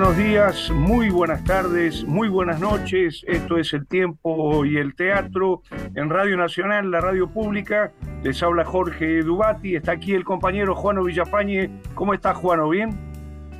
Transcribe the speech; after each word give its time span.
buenos 0.00 0.16
días, 0.16 0.70
muy 0.70 1.10
buenas 1.10 1.44
tardes, 1.44 2.04
muy 2.04 2.28
buenas 2.28 2.58
noches. 2.58 3.22
Esto 3.28 3.58
es 3.58 3.74
El 3.74 3.86
Tiempo 3.86 4.64
y 4.64 4.78
el 4.78 4.94
Teatro 4.94 5.60
en 5.94 6.08
Radio 6.08 6.38
Nacional, 6.38 6.90
la 6.90 7.02
radio 7.02 7.28
pública. 7.28 7.92
Les 8.22 8.42
habla 8.42 8.64
Jorge 8.64 9.22
Dubati, 9.22 9.76
está 9.76 9.92
aquí 9.92 10.14
el 10.14 10.24
compañero 10.24 10.74
Juano 10.74 11.04
Villapañe. 11.04 11.82
¿Cómo 11.94 12.14
está 12.14 12.32
Juano? 12.32 12.70
¿Bien? 12.70 12.98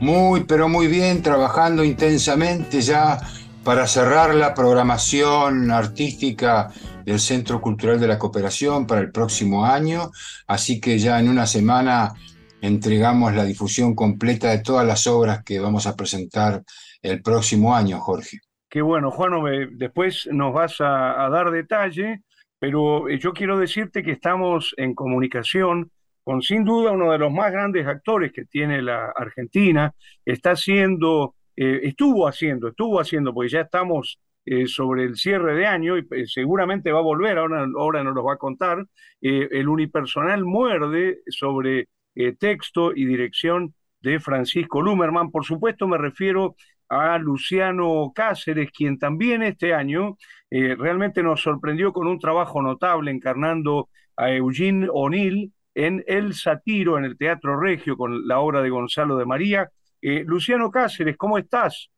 Muy, 0.00 0.44
pero 0.44 0.66
muy 0.66 0.86
bien, 0.86 1.20
trabajando 1.20 1.84
intensamente 1.84 2.80
ya 2.80 3.20
para 3.62 3.86
cerrar 3.86 4.34
la 4.34 4.54
programación 4.54 5.70
artística 5.70 6.70
del 7.04 7.20
Centro 7.20 7.60
Cultural 7.60 8.00
de 8.00 8.08
la 8.08 8.18
Cooperación 8.18 8.86
para 8.86 9.02
el 9.02 9.10
próximo 9.12 9.66
año. 9.66 10.10
Así 10.46 10.80
que 10.80 10.98
ya 10.98 11.20
en 11.20 11.28
una 11.28 11.46
semana 11.46 12.14
entregamos 12.60 13.34
la 13.34 13.44
difusión 13.44 13.94
completa 13.94 14.50
de 14.50 14.62
todas 14.62 14.86
las 14.86 15.06
obras 15.06 15.42
que 15.44 15.58
vamos 15.58 15.86
a 15.86 15.96
presentar 15.96 16.62
el 17.02 17.22
próximo 17.22 17.74
año, 17.74 17.98
Jorge. 18.00 18.38
Qué 18.68 18.82
bueno, 18.82 19.10
Juan, 19.10 19.32
después 19.72 20.28
nos 20.30 20.52
vas 20.52 20.76
a, 20.80 21.28
dar 21.30 21.50
detalle, 21.50 22.22
pero 22.58 23.08
eh, 23.08 23.18
yo 23.18 23.32
quiero 23.32 23.58
decirte 23.58 24.02
que 24.02 24.12
estamos 24.12 24.74
en 24.76 24.94
comunicación 24.94 25.90
con 26.22 26.42
sin 26.42 26.64
duda 26.64 26.92
uno 26.92 27.10
de 27.10 27.18
los 27.18 27.32
más 27.32 27.50
grandes 27.50 27.86
actores 27.86 28.30
que 28.32 28.44
tiene 28.44 28.82
la 28.82 29.06
Argentina, 29.16 29.92
está 30.24 30.52
haciendo, 30.52 31.34
eh, 31.56 31.80
estuvo 31.82 32.28
haciendo, 32.28 32.68
estuvo 32.68 33.00
haciendo, 33.00 33.34
porque 33.34 33.50
ya 33.50 33.62
estamos 33.62 34.20
eh, 34.44 34.66
sobre 34.66 35.04
el 35.04 35.16
cierre 35.16 35.54
de 35.54 35.66
año 35.66 35.98
y 35.98 36.06
seguramente 36.26 36.92
va 36.92 37.00
a 37.00 37.02
volver, 37.02 37.38
ahora, 37.38 37.66
ahora 37.76 38.04
nos 38.04 38.14
lo 38.14 38.22
va 38.22 38.34
a 38.34 38.38
contar, 38.38 38.86
el 39.20 39.68
unipersonal 39.68 40.44
muerde 40.44 41.20
sobre 41.28 41.88
eh, 42.14 42.32
texto 42.32 42.92
y 42.94 43.04
dirección 43.06 43.74
de 44.00 44.20
Francisco 44.20 44.82
Lumerman. 44.82 45.30
Por 45.30 45.44
supuesto, 45.44 45.86
me 45.86 45.98
refiero 45.98 46.56
a 46.88 47.18
Luciano 47.18 48.12
Cáceres, 48.14 48.70
quien 48.72 48.98
también 48.98 49.42
este 49.42 49.74
año 49.74 50.16
eh, 50.50 50.74
realmente 50.76 51.22
nos 51.22 51.40
sorprendió 51.40 51.92
con 51.92 52.08
un 52.08 52.18
trabajo 52.18 52.60
notable 52.62 53.10
encarnando 53.10 53.88
a 54.16 54.32
Eugene 54.32 54.88
O'Neill 54.92 55.52
en 55.74 56.02
El 56.08 56.34
Satiro, 56.34 56.98
en 56.98 57.04
el 57.04 57.16
Teatro 57.16 57.58
Regio, 57.60 57.96
con 57.96 58.26
la 58.26 58.40
obra 58.40 58.60
de 58.60 58.70
Gonzalo 58.70 59.16
de 59.16 59.24
María. 59.24 59.70
Eh, 60.02 60.24
Luciano 60.26 60.70
Cáceres, 60.70 61.16
¿cómo 61.16 61.38
estás? 61.38 61.90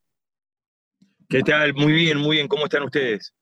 ¿Qué 1.28 1.41
tal? 1.41 1.72
Muy 1.72 1.92
bien, 1.92 2.19
muy 2.19 2.36
bien. 2.36 2.48
¿Cómo 2.48 2.64
están 2.64 2.82
ustedes? 2.82 3.34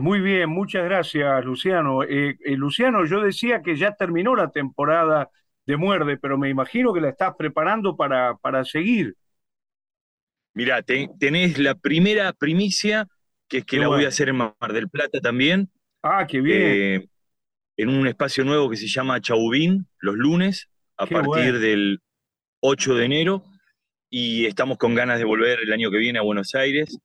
muy 0.00 0.20
bien, 0.20 0.48
muchas 0.48 0.84
gracias, 0.84 1.44
Luciano. 1.44 2.00
Luciano, 2.46 3.04
yo 3.04 3.20
decía 3.20 3.60
que 3.60 3.76
ya 3.76 3.94
terminó 3.94 4.34
la 4.34 4.50
temporada 4.50 5.28
de 5.66 5.76
muerde, 5.76 6.16
pero 6.18 6.38
me 6.38 6.48
imagino 6.48 6.92
que 6.92 7.00
la 7.00 7.10
estás 7.10 7.34
preparando 7.36 7.96
para, 7.96 8.36
para 8.36 8.64
seguir. 8.64 9.14
Mirá, 10.54 10.82
tenés 10.82 11.58
la 11.58 11.74
primera 11.74 12.32
primicia, 12.32 13.08
que 13.48 13.58
es 13.58 13.64
que 13.64 13.78
la 13.78 13.88
voy 13.88 14.04
a 14.04 14.08
hacer 14.08 14.28
en 14.28 14.36
Mar 14.36 14.72
del 14.72 14.88
Plata 14.88 15.20
también. 15.20 15.70
Ah, 16.02 16.26
qué 16.26 16.40
bien. 16.40 16.60
Eh, 16.62 17.08
en 17.76 17.88
un 17.88 18.06
espacio 18.06 18.44
nuevo 18.44 18.68
que 18.68 18.76
se 18.76 18.86
llama 18.86 19.20
Chaubín, 19.20 19.86
los 19.98 20.16
lunes, 20.16 20.68
a 20.98 21.06
partir 21.06 21.58
del 21.58 22.00
8 22.60 22.94
de 22.96 23.04
enero. 23.04 23.44
Y 24.10 24.44
estamos 24.44 24.76
con 24.76 24.94
ganas 24.94 25.18
de 25.18 25.24
volver 25.24 25.60
el 25.60 25.72
año 25.72 25.90
que 25.90 25.96
viene 25.96 26.18
a 26.18 26.22
Buenos 26.22 26.54
Aires. 26.54 26.98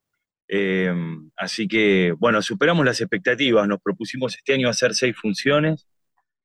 Eh, 0.49 0.93
así 1.37 1.67
que, 1.69 2.13
bueno, 2.17 2.41
superamos 2.41 2.85
las 2.85 2.99
expectativas. 2.99 3.65
Nos 3.65 3.79
propusimos 3.81 4.35
este 4.35 4.53
año 4.53 4.67
hacer 4.67 4.93
seis 4.93 5.15
funciones. 5.15 5.87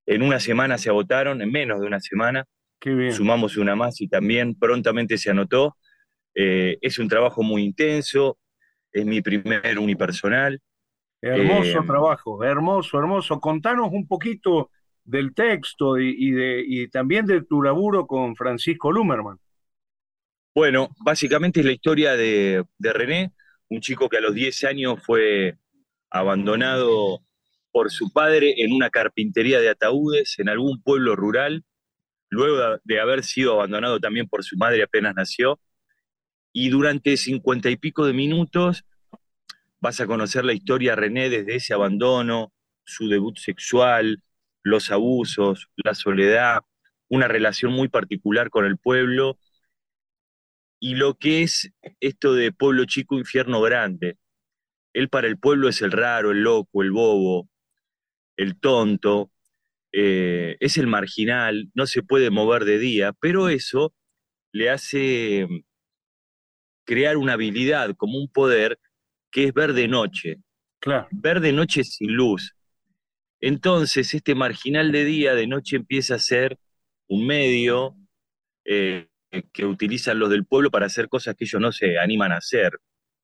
En 0.06 0.22
una 0.22 0.41
semana 0.41 0.78
se 0.78 0.89
agotaron, 0.91 1.41
en 1.42 1.50
menos 1.50 1.81
de 1.81 1.86
una 1.86 2.00
semana. 2.00 2.45
Sumamos 3.12 3.57
una 3.57 3.77
más 3.77 4.01
y 4.01 4.08
también 4.08 4.57
prontamente 4.57 5.17
se 5.17 5.30
anotó. 5.30 5.77
Eh, 6.35 6.79
es 6.80 6.98
un 6.98 7.08
trabajo 7.08 7.42
muy 7.42 7.63
intenso, 7.63 8.39
es 8.91 9.07
mi 9.07 9.23
primer 9.23 9.79
unipersonal. 9.79 10.61
Hermoso 11.20 11.79
eh, 11.79 11.86
trabajo, 11.86 12.42
hermoso, 12.42 12.98
hermoso. 12.98 13.41
Contanos 13.41 13.91
un 13.92 14.08
poquito 14.08 14.70
del 15.05 15.33
texto 15.35 15.98
y, 15.98 16.33
de, 16.33 16.64
y 16.67 16.89
también 16.89 17.27
de 17.27 17.42
tu 17.42 17.62
laburo 17.62 18.07
con 18.07 18.35
Francisco 18.35 18.91
Lumerman. 18.91 19.39
Bueno, 20.55 20.89
básicamente 20.98 21.61
es 21.61 21.67
la 21.67 21.73
historia 21.73 22.17
de, 22.17 22.64
de 22.79 22.92
René, 22.92 23.33
un 23.68 23.80
chico 23.80 24.08
que 24.08 24.18
a 24.18 24.20
los 24.20 24.35
10 24.35 24.64
años 24.64 25.02
fue 25.02 25.57
abandonado 26.11 27.23
por 27.73 27.91
su 27.91 28.13
padre 28.13 28.63
en 28.63 28.73
una 28.73 28.91
carpintería 28.91 29.61
de 29.61 29.71
ataúdes 29.71 30.39
en 30.39 30.49
algún 30.49 30.83
pueblo 30.83 31.17
rural, 31.17 31.65
luego 32.29 32.79
de 32.85 33.01
haber 33.01 33.25
sido 33.25 33.55
abandonado 33.55 33.99
también 33.99 34.29
por 34.29 34.45
su 34.45 34.57
madre 34.57 34.83
apenas 34.83 35.15
nació. 35.15 35.59
Y 36.53 36.69
durante 36.69 37.17
cincuenta 37.17 37.71
y 37.71 37.77
pico 37.77 38.07
de 38.07 38.13
minutos 38.13 38.85
vas 39.81 40.01
a 40.01 40.07
conocer 40.07 40.45
la 40.45 40.53
historia 40.53 40.93
de 40.93 40.97
René 40.97 41.31
desde 41.31 41.57
ese 41.57 41.75
abandono, 41.75 42.53
su 42.85 43.09
debut 43.09 43.39
sexual, 43.39 44.23
los 44.63 44.91
abusos, 44.91 45.69
la 45.77 45.95
soledad, 45.95 46.61
una 47.09 47.27
relación 47.27 47.73
muy 47.73 47.89
particular 47.89 48.51
con 48.51 48.65
el 48.65 48.79
pueblo 48.79 49.39
y 50.79 50.95
lo 50.97 51.15
que 51.15 51.43
es 51.43 51.73
esto 52.01 52.35
de 52.35 52.53
pueblo 52.53 52.85
chico, 52.87 53.17
infierno 53.17 53.61
grande. 53.61 54.19
Él 54.93 55.09
para 55.09 55.29
el 55.29 55.39
pueblo 55.39 55.69
es 55.69 55.81
el 55.81 55.93
raro, 55.93 56.33
el 56.33 56.43
loco, 56.43 56.83
el 56.83 56.91
bobo, 56.91 57.49
el 58.37 58.59
tonto, 58.59 59.31
eh, 59.93 60.57
es 60.61 60.79
el 60.79 60.87
marginal, 60.87 61.70
no 61.75 61.87
se 61.87 62.03
puede 62.03 62.31
mover 62.31 62.65
de 62.65 62.79
día, 62.79 63.13
pero 63.20 63.48
eso 63.48 63.95
le 64.53 64.70
hace 64.70 65.47
mm, 65.48 65.61
crear 66.85 67.17
una 67.17 67.35
habilidad 67.35 67.95
como 67.97 68.19
un 68.19 68.29
poder 68.29 68.79
que 69.31 69.45
es 69.45 69.55
ver 69.55 69.73
de 69.73 69.89
noche. 69.89 70.39
Claro. 70.81 71.09
Ver 71.11 71.41
de 71.41 71.53
noche 71.53 71.85
sin 71.85 72.13
luz. 72.13 72.55
Entonces, 73.41 74.15
este 74.15 74.35
marginal 74.35 74.92
de 74.92 75.05
día, 75.05 75.35
de 75.35 75.47
noche 75.47 75.77
empieza 75.77 76.15
a 76.15 76.19
ser 76.19 76.59
un 77.09 77.27
medio 77.27 77.97
eh, 78.65 79.09
que 79.53 79.65
utilizan 79.65 80.19
los 80.19 80.31
del 80.31 80.45
pueblo 80.45 80.71
para 80.71 80.87
hacer 80.87 81.09
cosas 81.09 81.35
que 81.35 81.45
ellos 81.45 81.61
no 81.61 81.73
se 81.73 81.98
animan 81.98 82.33
a 82.33 82.37
hacer. 82.37 82.79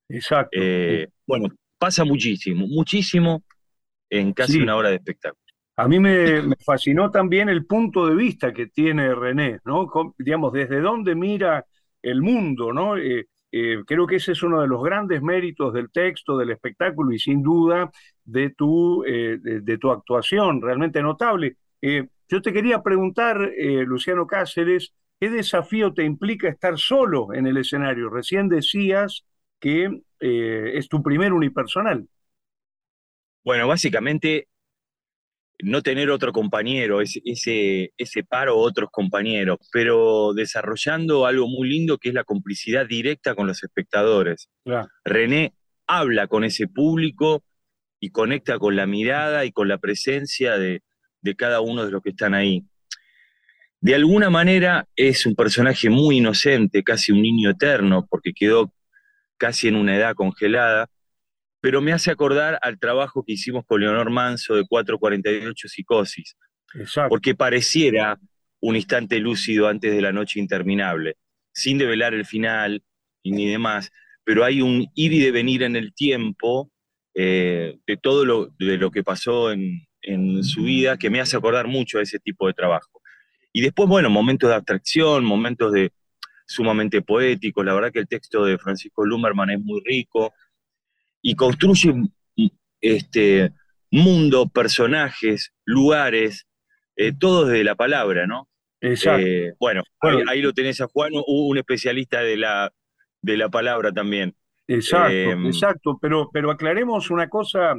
Exacto. 0.09 0.59
Eh, 0.61 1.09
bueno, 1.27 1.49
pasa 1.79 2.05
muchísimo, 2.05 2.67
muchísimo 2.67 3.45
en 4.11 4.33
casi 4.33 4.61
una 4.61 4.77
hora 4.77 4.91
de 4.91 4.97
espectáculo. 4.97 5.43
A 5.79 5.87
mí 5.87 6.01
me, 6.01 6.43
fascinó 6.67 7.09
también 7.13 7.49
el 7.49 7.65
punto 7.65 8.05
de 8.05 8.17
vista 8.17 8.53
que 8.53 8.67
tiene 8.67 9.15
René, 9.15 9.61
¿no? 9.65 9.89
digamos, 10.19 10.53
desde 10.53 10.81
dónde 10.81 11.15
mira 11.15 11.65
el 12.03 12.21
mundo, 12.21 12.73
¿no? 12.73 12.97
Eh, 12.97 13.29
eh, 13.53 13.79
creo 13.87 14.05
que 14.05 14.17
ese 14.17 14.33
es 14.33 14.43
uno 14.43 14.61
de 14.61 14.67
los 14.67 14.83
grandes 14.83 15.23
méritos 15.23 15.73
del 15.73 15.93
texto, 15.93 16.37
del 16.37 16.51
espectáculo 16.51 17.13
y 17.13 17.21
sin 17.21 17.45
duda 17.45 17.93
de 18.25 18.51
tu, 18.51 19.05
eh, 19.05 19.39
de, 19.41 19.79
tu 19.79 19.93
actuación, 19.93 20.61
realmente 20.61 21.01
notable. 21.01 21.57
yo 21.81 22.43
te 22.43 22.53
quería 22.53 22.83
preguntar, 22.83 23.39
Luciano 23.87 24.27
Cáceres, 24.27 24.93
¿qué 25.21 25.31
desafío 25.31 25.95
te 25.95 26.03
implica 26.03 26.49
estar 26.49 26.77
solo 26.77 27.33
en 27.33 27.47
el 27.47 27.57
escenario? 27.57 28.11
Recién 28.11 28.49
decías 28.49 29.25
que 29.61 30.03
es 30.19 30.89
tu 30.89 31.05
primer 31.05 31.33
unipersonal. 31.33 32.09
Bueno, 33.45 33.67
básicamente 33.67 34.49
no 35.61 35.83
tener 35.83 36.11
otro 36.11 36.33
compañero, 36.33 37.01
ese, 37.01 37.21
ese, 37.25 37.93
ese 37.97 38.23
paro 38.23 38.57
otros 38.57 38.91
compañeros, 38.93 39.59
pero 39.73 40.33
desarrollando 40.35 41.27
algo 41.27 41.49
muy 41.49 41.69
lindo 41.69 41.99
que 41.99 42.11
es 42.11 42.15
la 42.15 42.25
complicidad 42.25 42.87
directa 42.87 43.35
con 43.35 43.47
los 43.47 43.63
espectadores. 43.63 44.49
René 45.05 45.55
habla 45.87 46.29
con 46.29 46.45
ese 46.45 46.69
público 46.69 47.43
y 48.01 48.11
conecta 48.11 48.59
con 48.59 48.77
la 48.77 48.87
mirada 48.87 49.45
y 49.45 49.53
con 49.53 49.67
la 49.67 49.79
presencia 49.79 50.57
de, 50.57 50.83
de 51.23 51.35
cada 51.35 51.61
uno 51.61 51.85
de 51.85 51.91
los 51.91 52.03
que 52.03 52.11
están 52.11 52.35
ahí. 52.35 52.65
De 53.81 53.95
alguna 53.95 54.31
manera 54.31 54.87
es 54.97 55.27
un 55.27 55.35
personaje 55.35 55.89
muy 55.89 56.19
inocente, 56.19 56.83
casi 56.83 57.13
un 57.13 57.23
niño 57.23 57.51
eterno, 57.51 58.07
porque 58.09 58.33
quedó 58.33 58.73
casi 59.37 59.69
en 59.69 59.77
una 59.77 59.97
edad 59.97 60.15
congelada, 60.15 60.89
pero 61.61 61.81
me 61.81 61.93
hace 61.93 62.11
acordar 62.11 62.59
al 62.63 62.79
trabajo 62.79 63.25
que 63.25 63.33
hicimos 63.33 63.65
con 63.67 63.81
Leonor 63.81 64.11
Manso 64.11 64.55
de 64.55 64.65
448 64.67 65.69
Psicosis, 65.69 66.37
porque 67.09 67.35
pareciera 67.35 68.19
un 68.61 68.77
instante 68.77 69.19
lúcido 69.19 69.69
antes 69.69 69.93
de 69.93 70.03
la 70.03 70.13
noche 70.13 70.41
interminable, 70.41 71.17
sin 71.53 71.79
develar 71.79 72.15
el 72.15 72.25
final 72.25 72.83
ni 73.25 73.49
demás, 73.49 73.91
pero 74.25 74.45
hay 74.45 74.63
un 74.63 74.87
ir 74.95 75.13
y 75.13 75.21
devenir 75.21 75.63
en 75.63 75.77
el 75.77 75.93
tiempo 75.95 76.71
eh, 77.15 77.79
de 77.87 77.97
todo 77.97 78.25
lo, 78.25 78.47
de 78.59 78.77
lo 78.77 78.91
que 78.91 79.03
pasó 79.03 79.51
en, 79.51 79.87
en 80.03 80.45
su 80.45 80.63
vida 80.63 80.97
que 80.97 81.11
me 81.11 81.21
hace 81.21 81.37
acordar 81.37 81.67
mucho 81.67 81.99
a 81.99 82.03
ese 82.03 82.19
tipo 82.19 82.47
de 82.47 82.55
trabajo. 82.55 83.03
Y 83.53 83.61
después, 83.61 83.89
bueno, 83.89 84.11
momentos 84.11 84.49
de 84.49 84.57
abstracción, 84.57 85.25
momentos 85.25 85.73
de 85.73 85.93
sumamente 86.47 87.03
poéticos, 87.03 87.65
la 87.65 87.75
verdad 87.75 87.93
que 87.93 87.99
el 88.01 88.09
texto 88.09 88.45
de 88.45 88.59
Francisco 88.59 89.05
Lumerman 89.05 89.51
es 89.51 89.61
muy 89.61 89.83
rico, 89.85 90.33
y 91.23 91.35
construye 91.35 91.95
este, 92.81 93.53
mundo, 93.91 94.49
personajes, 94.49 95.53
lugares, 95.65 96.47
eh, 96.97 97.13
todos 97.19 97.49
de 97.49 97.65
la 97.65 97.75
palabra, 97.75 98.27
¿no? 98.27 98.49
Exacto. 98.81 99.27
Eh, 99.27 99.55
bueno, 99.59 99.83
ahí, 100.29 100.41
lo 100.41 100.53
tenés 100.53 100.81
a 100.81 100.87
Juan, 100.87 101.13
un 101.27 101.59
especialista 101.59 102.21
de 102.21 102.37
la, 102.37 102.73
de 103.23 103.37
la 103.37 103.49
palabra 103.49 103.93
también. 103.93 104.35
Exacto, 104.67 105.13
em, 105.13 105.47
exacto, 105.47 105.99
pero, 106.01 106.29
pero 106.33 106.51
aclaremos 106.51 107.11
una 107.11 107.29
cosa 107.29 107.75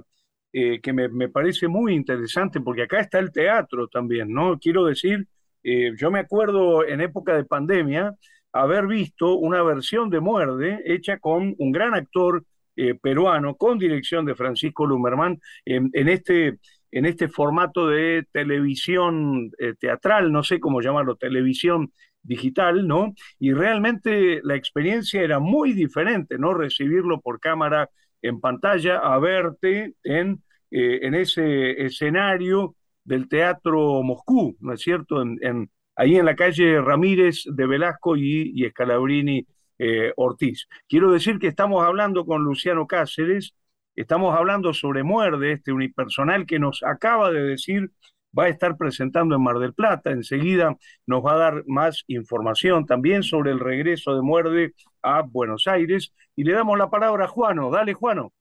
eh, 0.52 0.82
que 0.82 0.92
me, 0.92 1.30
parece 1.30 1.68
muy 1.68 1.94
interesante, 1.94 2.60
porque 2.60 2.84
acá 2.84 3.00
está 3.00 3.20
el 3.20 3.32
teatro 3.32 3.88
también, 3.88 4.34
¿no? 4.34 4.58
Quiero 4.58 4.86
decir, 4.86 5.28
eh, 5.64 5.94
yo 5.96 6.10
me 6.10 6.20
acuerdo 6.20 6.84
en 6.86 7.02
época 7.02 7.36
de 7.36 7.46
pandemia 7.46 8.16
haber 8.52 8.88
visto 8.88 9.36
una 9.36 9.62
versión 9.62 10.10
de 10.10 10.20
Muerde 10.20 10.82
hecha 10.86 11.20
con 11.20 11.54
un 11.60 11.72
gran 11.72 11.94
actor 11.94 12.44
eh, 12.80 12.96
peruano, 12.96 13.56
con 13.56 13.78
dirección 13.78 14.26
de 14.26 14.36
Francisco 14.36 14.86
Lumerman, 14.86 15.40
en, 15.66 15.92
este, 15.94 16.60
en 16.92 17.06
este 17.06 17.28
formato 17.28 17.88
de 17.88 18.26
televisión 18.32 19.52
teatral, 19.80 20.32
no 20.32 20.44
sé 20.44 20.60
cómo 20.60 20.82
llamarlo, 20.82 21.16
televisión 21.16 21.92
digital, 22.24 22.88
¿no? 22.88 23.14
Y 23.40 23.54
realmente 23.54 24.42
la 24.44 24.56
experiencia 24.56 25.22
era 25.22 25.40
muy 25.40 25.74
diferente, 25.74 26.38
¿no? 26.38 26.54
Recibirlo 26.54 27.22
por 27.22 27.40
cámara 27.40 27.90
en 28.22 28.40
pantalla 28.40 28.98
a 29.00 29.18
verte 29.20 29.94
en, 30.04 30.44
eh, 30.72 31.00
en 31.04 31.16
ese 31.16 31.86
escenario 31.86 32.76
del 33.04 33.28
Teatro 33.28 34.04
Moscú, 34.04 34.58
¿no 34.60 34.74
es 34.74 34.82
cierto? 34.82 35.22
En, 35.22 35.72
ahí 35.96 36.16
en 36.16 36.26
la 36.26 36.36
calle 36.36 36.82
Ramírez 36.82 37.44
de 37.46 37.66
Velasco 37.68 38.16
y, 38.16 38.52
y 38.56 38.66
Escalabrini 38.66 39.46
eh, 39.80 40.14
Ortiz. 40.18 40.68
Quiero 40.88 41.12
decir 41.12 41.40
que 41.40 41.48
estamos 41.48 41.84
hablando 41.84 42.26
con 42.26 42.44
Luciano 42.44 42.86
Cáceres, 42.86 43.56
estamos 43.96 44.36
hablando 44.38 44.74
sobre 44.74 45.04
Muerde, 45.04 45.54
este 45.54 45.72
unipersonal 45.72 46.46
que 46.46 46.60
nos 46.60 46.84
acaba 46.84 47.32
de 47.32 47.42
decir 47.42 47.92
va 48.38 48.46
a 48.46 48.50
estar 48.50 48.78
presentando 48.78 49.36
en 49.36 49.42
Mar 49.42 49.58
del 49.58 49.74
Plata. 49.74 50.12
Enseguida 50.12 50.78
nos 51.08 51.26
va 51.26 51.34
a 51.34 51.38
dar 51.38 51.64
más 51.66 52.04
información 52.08 52.86
también 52.86 53.24
sobre 53.24 53.52
el 53.52 53.60
regreso 53.60 54.14
de 54.14 54.22
Muerde 54.22 54.74
a 55.02 55.22
Buenos 55.22 55.68
Aires. 55.68 56.14
Y 56.36 56.44
le 56.44 56.54
damos 56.54 56.78
la 56.78 56.90
palabra 56.90 57.26
a 57.26 57.28
Juano. 57.28 57.72
Dale, 57.72 57.94
Juano. 57.94 58.34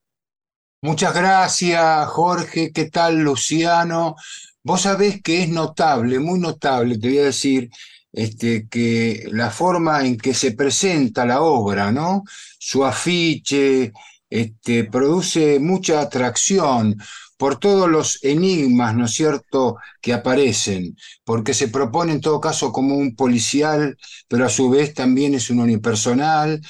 Muchas 0.82 1.14
gracias, 1.14 2.06
Jorge. 2.08 2.70
¿Qué 2.72 2.90
tal, 2.90 3.20
Luciano? 3.20 4.14
Vos 4.62 4.82
sabés 4.82 5.22
que 5.22 5.42
es 5.42 5.48
notable, 5.48 6.18
muy 6.18 6.38
notable, 6.38 6.98
te 6.98 7.08
voy 7.08 7.18
a 7.18 7.24
decir, 7.24 7.70
este, 8.12 8.68
que 8.68 9.24
la 9.32 9.50
forma 9.50 10.04
en 10.06 10.16
que 10.18 10.34
se 10.34 10.52
presenta 10.52 11.26
la 11.26 11.42
obra, 11.42 11.92
¿no? 11.92 12.24
Su 12.58 12.84
afiche, 12.84 13.92
este, 14.30 14.84
produce 14.84 15.58
mucha 15.58 16.00
atracción 16.00 16.96
por 17.36 17.58
todos 17.58 17.88
los 17.88 18.18
enigmas, 18.24 18.94
¿no 18.96 19.04
es 19.06 19.12
cierto?, 19.12 19.76
que 20.00 20.12
aparecen, 20.12 20.96
porque 21.24 21.54
se 21.54 21.68
propone 21.68 22.12
en 22.12 22.20
todo 22.20 22.40
caso 22.40 22.72
como 22.72 22.96
un 22.96 23.14
policial, 23.14 23.96
pero 24.26 24.44
a 24.46 24.48
su 24.48 24.68
vez 24.70 24.92
también 24.94 25.34
es 25.34 25.48
un 25.50 25.60
unipersonal. 25.60 26.60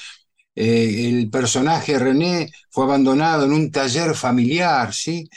Eh, 0.55 1.07
el 1.09 1.29
personaje 1.29 1.97
René 1.99 2.51
fue 2.69 2.83
abandonado 2.85 3.45
en 3.45 3.53
un 3.53 3.71
taller 3.71 4.15
familiar, 4.15 4.93
¿sí? 4.93 5.29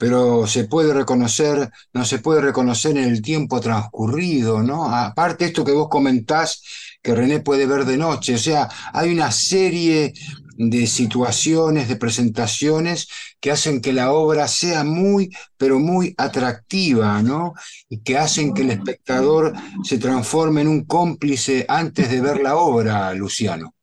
Pero 0.00 0.46
se 0.46 0.64
puede 0.64 0.94
reconocer, 0.94 1.70
no 1.92 2.06
se 2.06 2.20
puede 2.20 2.40
reconocer 2.40 2.96
en 2.96 3.04
el 3.04 3.20
tiempo 3.20 3.60
transcurrido, 3.60 4.62
¿no? 4.62 4.86
Aparte 4.86 5.44
esto 5.44 5.62
que 5.62 5.72
vos 5.72 5.88
comentás, 5.90 6.62
que 7.02 7.14
René 7.14 7.40
puede 7.40 7.66
ver 7.66 7.84
de 7.84 7.98
noche, 7.98 8.36
o 8.36 8.38
sea, 8.38 8.66
hay 8.94 9.12
una 9.12 9.30
serie 9.30 10.14
de 10.56 10.86
situaciones, 10.86 11.88
de 11.88 11.96
presentaciones 11.96 13.08
que 13.40 13.50
hacen 13.50 13.82
que 13.82 13.92
la 13.92 14.12
obra 14.12 14.48
sea 14.48 14.84
muy, 14.84 15.30
pero 15.58 15.78
muy 15.78 16.14
atractiva, 16.16 17.22
¿no? 17.22 17.52
Y 17.90 18.02
que 18.02 18.16
hacen 18.16 18.54
que 18.54 18.62
el 18.62 18.70
espectador 18.70 19.52
se 19.84 19.98
transforme 19.98 20.62
en 20.62 20.68
un 20.68 20.84
cómplice 20.84 21.66
antes 21.68 22.10
de 22.10 22.22
ver 22.22 22.40
la 22.40 22.56
obra, 22.56 23.12
Luciano. 23.12 23.74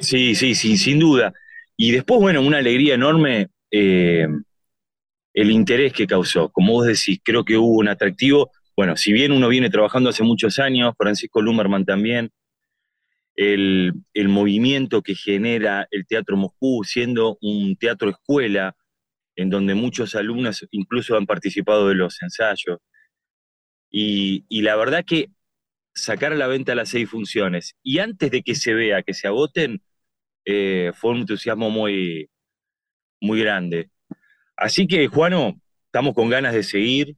Sí, 0.00 0.36
sí, 0.36 0.54
sí, 0.54 0.76
sin 0.76 1.00
duda. 1.00 1.32
Y 1.76 1.90
después, 1.90 2.20
bueno, 2.20 2.42
una 2.42 2.58
alegría 2.58 2.94
enorme 2.94 3.48
eh, 3.70 4.28
el 5.34 5.50
interés 5.50 5.92
que 5.92 6.06
causó. 6.06 6.50
Como 6.50 6.72
vos 6.72 6.86
decís, 6.86 7.20
creo 7.22 7.44
que 7.44 7.56
hubo 7.56 7.78
un 7.78 7.88
atractivo. 7.88 8.50
Bueno, 8.76 8.96
si 8.96 9.12
bien 9.12 9.32
uno 9.32 9.48
viene 9.48 9.70
trabajando 9.70 10.10
hace 10.10 10.22
muchos 10.22 10.58
años, 10.58 10.94
Francisco 10.96 11.40
Lumerman 11.42 11.84
también, 11.84 12.30
el, 13.36 13.94
movimiento 14.28 15.02
que 15.02 15.14
genera 15.14 15.86
el 15.90 16.06
Teatro 16.06 16.36
Moscú, 16.36 16.84
siendo 16.84 17.38
un 17.40 17.76
teatro 17.76 18.10
escuela, 18.10 18.76
en 19.36 19.50
donde 19.50 19.74
muchos 19.74 20.14
alumnos 20.14 20.66
incluso 20.70 21.16
han 21.16 21.26
participado 21.26 21.88
de 21.88 21.94
los 21.94 22.20
ensayos. 22.22 22.78
Y, 23.90 24.44
la 24.62 24.76
verdad 24.76 25.04
que 25.06 25.28
sacar 25.94 26.32
a 26.32 26.36
la 26.36 26.46
venta 26.46 26.74
las 26.74 26.90
seis 26.90 27.08
funciones 27.10 27.76
y 27.82 27.98
antes 27.98 28.30
de 28.30 28.42
que 28.42 28.54
se 28.54 28.74
vea, 28.74 29.02
que 29.02 29.14
se 29.14 29.28
agoten, 29.28 29.82
eh, 30.46 30.92
fue 30.94 31.12
un 31.12 31.18
entusiasmo 31.20 31.70
muy, 31.70 32.30
muy 33.20 33.40
grande. 33.40 33.91
Así 34.62 34.86
que, 34.86 35.06
Juano, 35.08 35.60
estamos 35.86 36.14
con 36.14 36.30
ganas 36.30 36.54
de 36.54 36.62
seguir, 36.62 37.16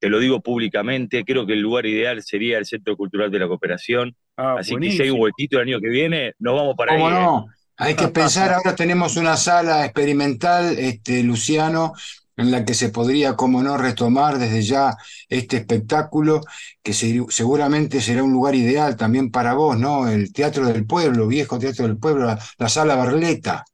te 0.00 0.08
lo 0.08 0.18
digo 0.18 0.40
públicamente, 0.40 1.24
creo 1.24 1.46
que 1.46 1.52
el 1.52 1.60
lugar 1.60 1.86
ideal 1.86 2.22
sería 2.22 2.58
el 2.58 2.66
Centro 2.66 2.96
Cultural 2.96 3.30
de 3.30 3.38
la 3.38 3.46
Cooperación. 3.46 4.16
Ah, 4.36 4.56
Así 4.58 4.74
que 4.76 4.90
si 4.90 5.02
hay 5.02 5.10
un 5.10 5.20
huequito 5.20 5.58
el 5.58 5.68
año 5.68 5.80
que 5.80 5.88
viene, 5.88 6.32
nos 6.38 6.56
vamos 6.56 6.74
para 6.76 6.94
¿Cómo 6.94 7.08
ahí. 7.08 7.14
no? 7.14 7.46
¿eh? 7.48 7.54
Hay 7.76 7.94
que 7.94 8.08
pensar, 8.08 8.52
ahora 8.52 8.74
tenemos 8.74 9.16
una 9.16 9.36
sala 9.36 9.84
experimental, 9.84 10.78
este, 10.78 11.22
Luciano, 11.22 11.94
en 12.36 12.50
la 12.50 12.64
que 12.64 12.74
se 12.74 12.88
podría, 12.88 13.36
como 13.36 13.62
no, 13.62 13.76
retomar 13.76 14.38
desde 14.38 14.62
ya 14.62 14.96
este 15.28 15.58
espectáculo, 15.58 16.40
que 16.82 16.92
seguramente 16.92 18.00
será 18.00 18.22
un 18.22 18.32
lugar 18.32 18.54
ideal 18.54 18.96
también 18.96 19.30
para 19.30 19.54
vos, 19.54 19.78
¿no? 19.78 20.08
El 20.08 20.32
Teatro 20.32 20.66
del 20.66 20.86
Pueblo, 20.86 21.26
viejo 21.26 21.58
Teatro 21.58 21.86
del 21.86 21.98
Pueblo, 21.98 22.26
la, 22.26 22.38
la 22.58 22.68
sala 22.68 22.96
Barleta. 22.96 23.64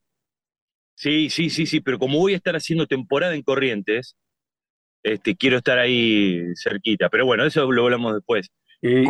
Sí, 0.97 1.31
sí, 1.31 1.51
sí, 1.51 1.67
sí, 1.67 1.81
pero 1.81 1.99
como 1.99 2.19
voy 2.19 2.33
a 2.33 2.37
estar 2.37 2.57
haciendo 2.57 2.87
temporada 2.87 3.35
en 3.35 3.43
Corrientes, 3.43 4.17
este, 5.03 5.37
quiero 5.37 5.59
estar 5.59 5.79
ahí 5.79 6.43
cerquita. 6.57 7.09
Pero 7.11 7.27
bueno, 7.27 7.45
eso 7.45 7.71
lo 7.71 7.85
hablamos 7.85 8.15
después. 8.15 8.51
Eh, 8.83 9.05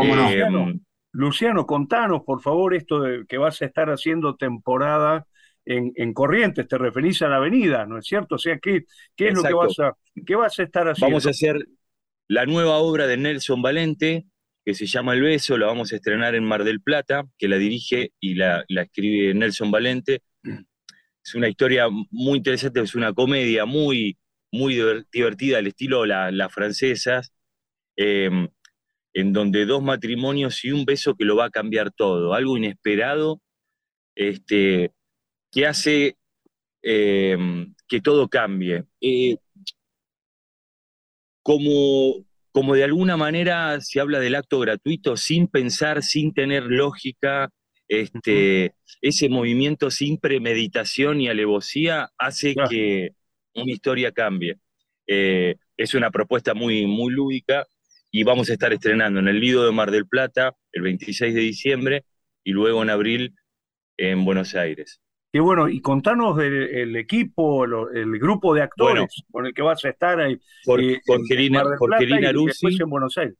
Luciano, 1.12 1.64
contanos, 1.64 2.22
por 2.26 2.42
favor, 2.42 2.74
esto 2.74 3.00
de 3.00 3.24
que 3.26 3.38
vas 3.38 3.62
a 3.62 3.64
estar 3.64 3.88
haciendo 3.88 4.36
temporada 4.36 5.26
en, 5.64 6.12
Corrientes, 6.12 6.68
te 6.68 6.78
referís 6.78 7.22
a 7.22 7.28
la 7.28 7.36
avenida, 7.36 7.86
¿no 7.86 7.98
es 7.98 8.06
cierto? 8.06 8.36
O 8.36 8.38
sea, 8.38 8.58
¿qué, 8.58 8.84
qué 9.16 9.28
es 9.28 9.34
lo 9.34 9.42
que 9.42 9.54
vas, 9.54 9.78
a, 9.80 9.96
qué 10.24 10.36
vas 10.36 10.58
a 10.58 10.62
estar 10.62 10.86
haciendo? 10.88 11.14
Vamos 11.14 11.26
a 11.26 11.30
hacer 11.30 11.66
la 12.28 12.46
nueva 12.46 12.76
obra 12.76 13.06
de 13.06 13.16
Nelson 13.16 13.62
Valente, 13.62 14.26
que 14.64 14.74
se 14.74 14.86
llama 14.86 15.14
El 15.14 15.22
Beso, 15.22 15.56
la 15.56 15.66
vamos 15.66 15.92
a 15.92 15.96
estrenar 15.96 16.34
en 16.34 16.44
Mar 16.44 16.62
del 16.62 16.80
Plata, 16.80 17.24
que 17.38 17.48
la 17.48 17.56
dirige 17.56 18.12
y 18.20 18.34
la, 18.34 18.64
la 18.68 18.82
escribe 18.82 19.34
Nelson 19.34 19.70
Valente. 19.70 20.22
Es 21.26 21.34
una 21.34 21.48
historia 21.48 21.88
muy 21.90 22.38
interesante, 22.38 22.80
es 22.80 22.94
una 22.94 23.12
comedia 23.12 23.64
muy, 23.64 24.16
muy 24.52 24.80
divertida, 25.12 25.58
al 25.58 25.66
estilo 25.66 26.06
las 26.06 26.52
francesas, 26.52 27.32
em, 27.96 28.48
en 29.12 29.32
donde 29.32 29.66
dos 29.66 29.82
matrimonios 29.82 30.64
y 30.64 30.70
un 30.70 30.84
beso 30.84 31.16
que 31.16 31.24
lo 31.24 31.34
va 31.36 31.46
a 31.46 31.50
cambiar 31.50 31.90
todo, 31.90 32.32
algo 32.32 32.56
inesperado, 32.56 33.40
este, 34.14 34.92
que 35.52 35.66
hace 35.66 36.16
em, 36.82 37.74
que 37.88 38.00
todo 38.00 38.28
cambie. 38.28 38.84
Eh, 39.00 39.36
como, 41.42 42.24
como 42.52 42.74
de 42.74 42.84
alguna 42.84 43.16
manera 43.16 43.80
se 43.80 44.00
habla 44.00 44.20
del 44.20 44.36
acto 44.36 44.60
gratuito 44.60 45.16
sin 45.16 45.48
pensar, 45.48 46.02
sin 46.04 46.32
tener 46.34 46.64
lógica, 46.64 47.50
este, 47.88 48.74
ese 49.00 49.28
movimiento 49.28 49.90
sin 49.90 50.18
premeditación 50.18 51.20
y 51.20 51.28
alevosía 51.28 52.10
hace 52.18 52.54
que 52.68 53.12
una 53.54 53.72
historia 53.72 54.12
cambie. 54.12 54.58
Eh, 55.06 55.56
es 55.76 55.94
una 55.94 56.10
propuesta 56.10 56.54
muy, 56.54 56.86
muy 56.86 57.12
lúdica 57.12 57.66
y 58.10 58.24
vamos 58.24 58.50
a 58.50 58.54
estar 58.54 58.72
estrenando 58.72 59.20
en 59.20 59.28
el 59.28 59.40
Lido 59.40 59.64
de 59.64 59.72
Mar 59.72 59.90
del 59.90 60.06
Plata 60.06 60.56
el 60.72 60.82
26 60.82 61.34
de 61.34 61.40
diciembre 61.40 62.04
y 62.44 62.52
luego 62.52 62.82
en 62.82 62.90
abril 62.90 63.34
en 63.96 64.24
Buenos 64.24 64.54
Aires. 64.54 65.00
Qué 65.32 65.40
bueno, 65.40 65.68
y 65.68 65.80
contanos 65.80 66.36
del 66.36 66.96
equipo, 66.96 67.64
el 67.64 68.18
grupo 68.18 68.54
de 68.54 68.62
actores 68.62 69.22
con 69.30 69.44
el 69.44 69.52
que 69.52 69.62
vas 69.62 69.84
a 69.84 69.90
estar 69.90 70.18
ahí. 70.18 70.32
Eh, 70.32 71.00
Jorgelina, 71.06 71.62
Jorgelina 71.78 72.30
en 72.30 72.90
Buenos 72.90 73.18
Aires. 73.18 73.36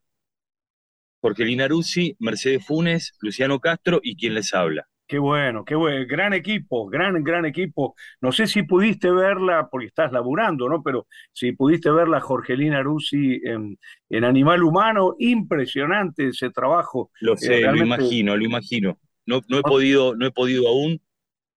Jorgelina 1.26 1.66
Ruzzi, 1.66 2.14
Mercedes 2.21 2.64
Funes, 2.64 3.12
Luciano 3.21 3.59
Castro 3.59 3.99
y 4.00 4.14
quien 4.14 4.35
les 4.35 4.54
habla. 4.54 4.87
Qué 5.09 5.18
bueno, 5.18 5.64
qué 5.64 5.75
bueno, 5.75 6.06
gran 6.09 6.33
equipo, 6.35 6.87
gran, 6.87 7.25
gran 7.25 7.45
equipo. 7.45 7.97
No 8.21 8.30
sé 8.30 8.47
si 8.47 8.62
pudiste 8.62 9.11
verla, 9.11 9.68
porque 9.68 9.88
estás 9.88 10.12
laburando, 10.12 10.68
¿no? 10.68 10.85
Pero 10.85 11.09
si 11.33 11.50
pudiste 11.50 11.90
verla, 11.90 12.21
Jorgelina 12.21 12.80
Ruzzi 12.80 13.40
en, 13.42 13.76
en 14.09 14.25
Animal 14.25 14.62
Humano, 14.62 15.16
impresionante 15.18 16.28
ese 16.28 16.50
trabajo. 16.50 17.11
Lo 17.21 17.35
eh, 17.35 17.38
sé, 17.38 17.61
lo 17.62 17.76
imagino, 17.76 18.37
lo 18.37 18.45
imagino. 18.45 19.00
No, 19.26 19.40
no, 19.49 19.56
he, 19.56 19.61
ah. 19.64 19.68
podido, 19.68 20.14
no 20.14 20.26
he 20.26 20.30
podido 20.30 20.68
aún. 20.68 21.00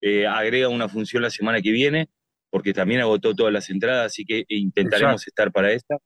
Eh, 0.01 0.25
agrega 0.25 0.67
una 0.69 0.89
función 0.89 1.21
la 1.21 1.29
semana 1.29 1.61
que 1.61 1.71
viene, 1.71 2.09
porque 2.49 2.73
también 2.73 3.01
agotó 3.01 3.35
todas 3.35 3.53
las 3.53 3.69
entradas, 3.69 4.07
así 4.07 4.25
que 4.25 4.45
intentaremos 4.47 5.27
estar 5.27 5.51
para 5.51 5.71
esta. 5.73 5.97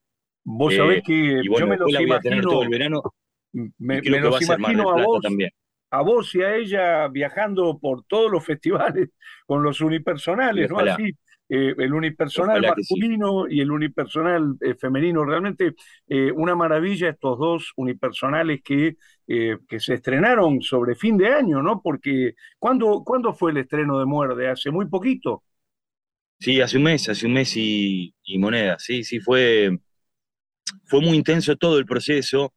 Vos 0.43 0.75
sabés 0.75 0.97
eh, 0.97 1.03
que 1.05 1.41
yo 1.45 1.65
me 1.65 1.77
los 1.77 1.89
imagino, 1.89 2.41
todo 2.41 2.63
el 2.63 2.69
verano. 2.69 3.01
Me, 3.77 4.01
los 4.01 4.41
imagino 4.41 4.89
a 4.91 5.03
vos. 5.03 5.21
También 5.21 5.51
a 5.93 6.01
vos 6.01 6.33
y 6.33 6.41
a 6.41 6.55
ella 6.55 7.07
viajando 7.07 7.77
por 7.77 8.03
todos 8.05 8.31
los 8.31 8.43
festivales 8.43 9.09
con 9.45 9.61
los 9.61 9.79
unipersonales, 9.79 10.67
¿no? 10.71 10.79
Así, 10.79 11.11
eh, 11.49 11.75
el 11.77 11.93
unipersonal 11.93 12.61
masculino 12.63 13.47
y 13.47 13.61
el 13.61 13.69
unipersonal 13.69 14.57
eh, 14.59 14.73
femenino. 14.73 15.23
Realmente 15.23 15.75
eh, 16.07 16.31
una 16.31 16.55
maravilla 16.55 17.09
estos 17.09 17.37
dos 17.37 17.73
unipersonales 17.75 18.61
que, 18.63 18.95
que 19.27 19.79
se 19.79 19.93
estrenaron 19.93 20.61
sobre 20.61 20.95
fin 20.95 21.15
de 21.15 21.27
año, 21.27 21.61
¿no? 21.61 21.79
Porque 21.79 22.33
¿cuándo, 22.57 23.03
¿cuándo 23.05 23.31
fue 23.33 23.51
el 23.51 23.57
estreno 23.57 23.99
de 23.99 24.05
Muerde? 24.05 24.49
Hace 24.49 24.71
muy 24.71 24.87
poquito. 24.87 25.43
Sí, 26.39 26.59
hace 26.59 26.77
un 26.77 26.83
mes, 26.83 27.07
hace 27.07 27.27
un 27.27 27.33
mes 27.33 27.55
y, 27.55 28.15
y 28.23 28.39
moneda, 28.39 28.77
sí, 28.79 29.03
sí, 29.03 29.19
fue, 29.19 29.77
fue 30.85 31.01
muy 31.01 31.17
intenso 31.17 31.55
todo 31.55 31.77
el 31.77 31.85
proceso. 31.85 32.53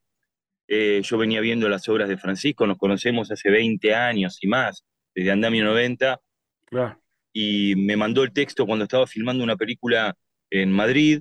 Yo 0.69 1.19
venía 1.19 1.41
viendo 1.41 1.69
las 1.69 1.89
obras 1.89 2.09
de 2.09 2.17
Francisco, 2.17 2.67
nos 2.67 2.79
conocemos 2.79 3.31
hace 3.31 3.51
20 3.51 3.95
años 3.95 4.39
y 4.41 4.49
más, 4.49 4.85
desde 5.15 5.31
Andamio 5.31 5.65
90. 5.65 6.21
Claro 6.67 7.01
y 7.39 7.77
me 7.77 7.99
mandó 7.99 8.23
el 8.23 8.33
texto 8.33 8.65
cuando 8.65 8.85
estaba 8.85 9.07
filmando 9.07 9.45
una 9.45 9.57
película 9.57 10.17
en 10.49 10.73
Madrid 10.73 11.21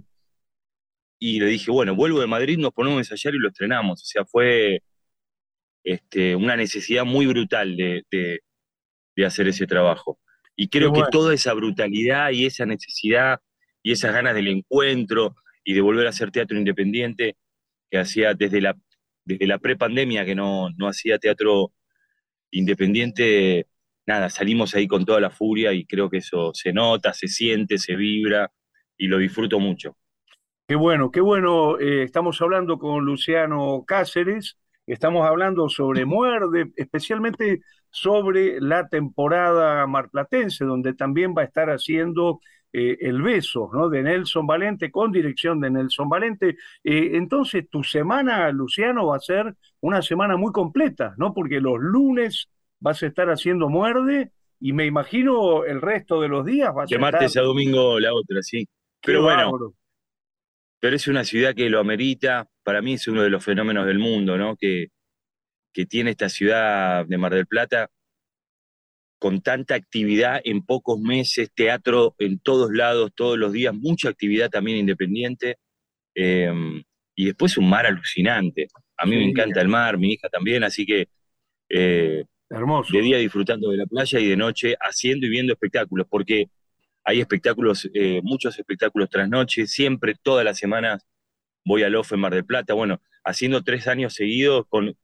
y 1.20 1.42
le 1.42 1.48
dije, 1.48 1.70
bueno, 1.72 1.94
vuelvo 1.94 2.22
de 2.22 2.28
Madrid, 2.28 2.58
nos 2.58 2.72
ponemos 2.72 2.96
a 2.96 3.02
ensayar 3.02 3.36
y 3.36 3.38
lo 3.38 3.50
estrenamos. 3.50 4.02
O 4.02 4.06
sea, 4.06 4.24
fue 4.24 4.82
este, 5.84 6.38
una 6.38 6.56
necesidad 6.56 7.04
muy 7.04 7.28
brutal 7.28 7.75
de, 7.75 8.40
hacer 9.25 9.50
ese 9.50 9.68
trabajo. 9.68 10.18
Y 10.56 10.70
creo 10.70 10.94
que 10.94 11.04
toda 11.12 11.34
esa 11.34 11.52
brutalidad 11.52 12.32
y 12.32 12.46
esa 12.46 12.66
necesidad 12.66 13.42
y 13.84 13.92
esas 13.92 14.14
ganas 14.14 14.36
del 14.36 14.48
encuentro 14.48 15.36
y 15.66 15.74
de 15.74 15.82
volver 15.82 16.08
a 16.08 16.12
hacer 16.12 16.32
teatro 16.32 16.58
independiente, 16.58 17.36
que 17.92 17.98
hacía 17.98 18.34
desde 18.36 18.62
la, 18.62 18.78
desde 19.25 19.48
la 19.48 19.58
prepandemia 19.58 20.25
que 20.25 20.36
no, 20.36 20.70
no 20.77 20.88
hacía 20.88 21.17
teatro 21.20 21.74
independiente, 22.51 23.67
nada, 24.05 24.29
salimos 24.29 24.75
ahí 24.75 24.88
con 24.88 25.03
toda 25.05 25.20
la 25.20 25.32
furia 25.32 25.74
y 25.74 25.86
creo 25.86 26.10
que 26.10 26.17
eso 26.17 26.51
se 26.53 26.72
nota, 26.72 27.13
se 27.13 27.27
siente, 27.27 27.77
se 27.77 27.96
vibra 27.96 28.51
y 28.98 29.08
lo 29.08 29.17
disfruto 29.17 29.60
mucho. 29.60 29.98
Qué 30.67 30.75
bueno, 30.75 31.12
qué 31.12 31.22
bueno. 31.22 31.79
Eh, 31.79 32.03
estamos 32.03 32.41
hablando 32.41 32.79
con 32.79 33.05
Luciano 33.05 33.84
Cáceres, 33.86 34.58
estamos 34.88 35.27
hablando 35.27 35.70
sobre 35.70 36.05
Muerde, 36.05 36.72
especialmente 36.75 37.62
sobre 37.91 38.60
la 38.60 38.88
temporada 38.88 39.86
marplatense, 39.88 40.65
donde 40.65 40.94
también 40.94 41.34
va 41.38 41.44
a 41.44 41.46
estar 41.46 41.70
haciendo 41.70 42.39
eh, 42.74 42.98
El 43.02 43.22
Beso, 43.22 43.70
¿no? 43.74 43.90
De 43.90 44.04
Nelson 44.04 44.46
Valente, 44.46 44.92
con 44.92 45.12
dirección 45.12 45.60
de 45.62 45.70
Nelson 45.70 46.10
Valente. 46.10 46.58
Eh, 46.84 47.12
entonces, 47.14 47.70
tu 47.70 47.84
semana, 47.84 48.52
Luciano, 48.52 49.08
va 49.08 49.18
a 49.18 49.20
ser 49.20 49.56
una 49.82 50.02
semana 50.02 50.38
muy 50.38 50.52
completa, 50.52 51.14
¿no? 51.18 51.34
Porque 51.34 51.62
los 51.62 51.80
lunes 51.80 52.50
vas 52.80 53.02
a 53.04 53.08
estar 53.08 53.30
haciendo 53.30 53.70
muerde 53.70 54.32
y 54.60 54.74
me 54.74 54.86
imagino 54.86 55.64
el 55.66 55.82
resto 55.82 56.22
de 56.22 56.28
los 56.28 56.46
días 56.46 56.74
vas 56.74 56.90
de 56.90 56.98
martes 56.98 57.38
a 57.38 57.42
domingo 57.42 58.00
la 58.00 58.14
otra, 58.14 58.42
sí. 58.42 58.68
Pero 59.02 59.22
bueno, 59.22 59.74
pero 60.80 60.96
es 60.96 61.08
una 61.08 61.24
ciudad 61.24 61.56
que 61.56 61.70
lo 61.70 61.80
amerita. 61.80 62.48
Para 62.64 62.82
mí 62.82 62.94
es 62.94 63.08
uno 63.08 63.22
de 63.24 63.30
los 63.30 63.44
fenómenos 63.44 63.86
del 63.86 64.00
mundo, 64.00 64.38
¿no? 64.38 64.56
Que, 64.56 64.88
que 65.72 65.86
tiene 65.86 66.12
esta 66.12 66.30
ciudad 66.30 67.06
de 67.06 67.18
Mar 67.18 67.34
del 67.34 67.48
Plata 67.48 67.90
con 69.20 69.42
tanta 69.42 69.76
actividad 69.76 70.42
en 70.44 70.64
pocos 70.64 71.00
meses, 71.00 71.50
teatro 71.54 72.16
en 72.20 72.40
todos 72.40 72.72
lados, 72.72 73.12
todos 73.16 73.38
los 73.38 73.54
días, 73.54 73.74
mucha 73.74 74.10
actividad 74.10 74.50
también 74.50 74.78
independiente. 74.78 75.58
Em, 76.16 76.84
y 77.16 77.26
después 77.26 77.58
un 77.58 77.70
mar 77.70 77.86
alucinante. 77.86 78.68
A 78.98 79.06
mí 79.06 79.16
me 79.16 79.26
encanta 79.26 79.62
el 79.62 79.68
mar, 79.68 79.98
mi 79.98 80.14
hija 80.14 80.30
también, 80.30 80.64
así 80.64 80.86
que 80.86 81.08
eh, 81.70 82.26
Hermoso. 82.50 82.96
De 82.96 83.02
día 83.02 83.18
disfrutando 83.18 83.72
de 83.72 83.78
la 83.78 83.86
playa 83.86 84.20
y 84.20 84.28
de 84.28 84.38
noche 84.38 84.76
haciendo 84.80 85.26
y 85.26 85.30
viendo 85.30 85.54
espectáculos, 85.54 86.06
porque 86.10 86.50
hay 87.04 87.20
espectáculos, 87.20 87.90
eh, 87.94 88.22
muchos 88.24 88.58
espectáculos 88.60 89.10
tras 89.10 89.28
noche, 89.30 89.66
siempre, 89.66 90.16
todas 90.22 90.46
las 90.46 90.58
semanas 90.58 91.06
voy 91.66 91.84
al 91.84 91.96
OFE 91.96 92.18
Mar 92.18 92.34
del 92.34 92.46
Plata. 92.46 92.74
Bueno, 92.74 93.02
haciendo 93.24 93.64
tres 93.64 93.88
años 93.88 94.14
seguidos, 94.14 94.66
con, 94.70 94.96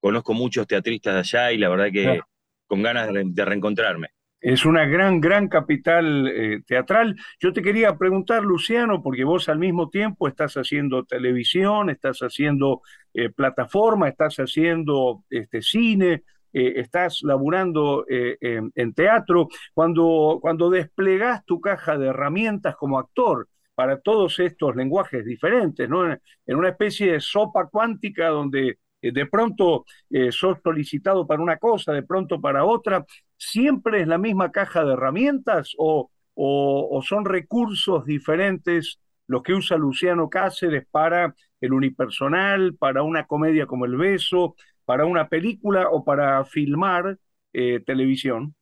conozco 0.00 0.32
muchos 0.32 0.66
teatristas 0.66 1.14
de 1.14 1.20
allá 1.20 1.52
y 1.52 1.58
la 1.58 1.68
verdad 1.68 1.92
que 1.92 2.20
con 2.66 2.82
ganas 2.82 3.10
de, 3.12 3.44
reencontrarme. 3.44 4.08
Es 4.40 4.64
una 4.64 4.84
gran, 4.84 5.20
gran 5.20 5.48
capital 5.48 6.28
eh, 6.28 6.62
teatral. 6.66 7.16
Yo 7.40 7.52
te 7.52 7.62
quería 7.62 7.96
preguntar, 7.96 8.44
Luciano, 8.44 9.02
porque 9.02 9.24
vos 9.24 9.48
al 9.48 9.58
mismo 9.58 9.88
tiempo 9.88 10.28
estás 10.28 10.54
haciendo 10.54 11.04
televisión, 11.04 11.90
estás 11.90 12.20
haciendo 12.20 12.82
eh, 13.14 13.30
plataforma, 13.30 14.08
estás 14.08 14.36
haciendo 14.36 15.24
este, 15.30 15.62
cine, 15.62 16.22
eh, 16.52 16.74
estás 16.76 17.22
laburando 17.22 18.04
en, 18.08 18.94
teatro, 18.94 19.48
cuando, 19.74 20.38
cuando 20.40 20.70
desplegás 20.70 21.44
tu 21.44 21.60
caja 21.60 21.98
de 21.98 22.08
herramientas 22.08 22.76
como 22.76 22.98
actor 22.98 23.48
para 23.76 24.00
todos 24.00 24.38
estos 24.40 24.74
lenguajes 24.74 25.24
diferentes, 25.24 25.88
¿no? 25.88 26.10
en, 26.10 26.20
una 26.46 26.70
especie 26.70 27.12
de 27.12 27.20
sopa 27.20 27.68
cuántica 27.68 28.28
donde 28.28 28.78
de 29.02 29.26
pronto 29.26 29.84
sos 30.30 30.58
solicitado 30.62 31.26
para 31.26 31.42
una 31.42 31.58
cosa, 31.58 31.92
de 31.92 32.02
pronto 32.02 32.40
para 32.40 32.64
otra, 32.64 33.04
¿siempre 33.36 34.00
es 34.00 34.08
la 34.08 34.18
misma 34.18 34.50
caja 34.50 34.84
de 34.84 34.94
herramientas 34.94 35.74
o, 35.78 36.10
o, 36.36 37.02
son 37.02 37.24
recursos 37.24 38.04
diferentes 38.04 39.00
los 39.26 39.42
que 39.42 39.54
usa 39.54 39.76
Luciano 39.76 40.28
Cáceres 40.28 40.86
para 40.90 41.34
el 41.60 41.72
unipersonal, 41.72 42.76
para 42.76 43.02
una 43.02 43.26
comedia 43.26 43.66
como 43.66 43.86
El 43.86 43.96
Beso, 43.96 44.54
para 44.84 45.06
una 45.06 45.28
película 45.28 45.88
o 45.90 46.04
para 46.04 46.44
filmar 46.44 47.18
eh, 47.52 47.80
televisión? 47.84 48.54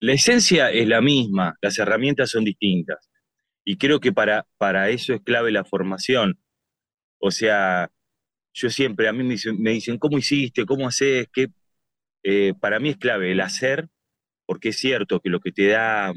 La 0.00 0.14
esencia 0.14 0.70
es 0.70 0.88
la 0.88 1.00
misma, 1.00 1.56
las 1.60 1.78
herramientas 1.78 2.30
son 2.30 2.44
distintas. 2.44 3.08
Y 3.64 3.76
creo 3.76 4.00
que 4.00 4.12
para, 4.12 4.46
para 4.58 4.88
eso 4.88 5.12
es 5.12 5.20
clave 5.20 5.52
la 5.52 5.64
formación. 5.64 6.38
O 7.18 7.30
sea, 7.30 7.90
yo 8.56 8.70
siempre, 8.70 9.08
a 9.08 9.12
mí 9.12 9.22
me 9.22 9.70
dicen, 9.72 9.98
¿cómo 9.98 10.18
hiciste? 10.18 10.66
¿Cómo 10.66 10.88
haces? 10.88 11.28
¿Qué? 11.32 11.48
Eh, 12.24 12.54
para 12.60 12.80
mí 12.80 12.90
es 12.90 12.96
clave 12.98 13.32
el 13.32 13.40
hacer, 13.40 13.88
porque 14.46 14.70
es 14.70 14.78
cierto 14.78 15.20
que 15.20 15.30
lo 15.30 15.40
que 15.40 15.52
te 15.52 15.68
da, 15.68 16.12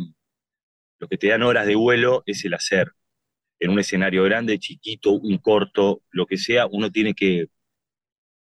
lo 1.00 1.08
que 1.08 1.18
te 1.18 1.28
dan 1.30 1.44
horas 1.44 1.68
de 1.68 1.76
vuelo 1.76 2.24
es 2.26 2.46
el 2.46 2.54
hacer. 2.56 2.94
En 3.60 3.72
un 3.72 3.80
escenario 3.80 4.24
grande, 4.24 4.60
chiquito, 4.60 5.12
un 5.12 5.38
corto, 5.40 6.02
lo 6.12 6.26
que 6.28 6.38
sea, 6.38 6.68
uno 6.68 6.92
tiene 6.92 7.14
que 7.14 7.50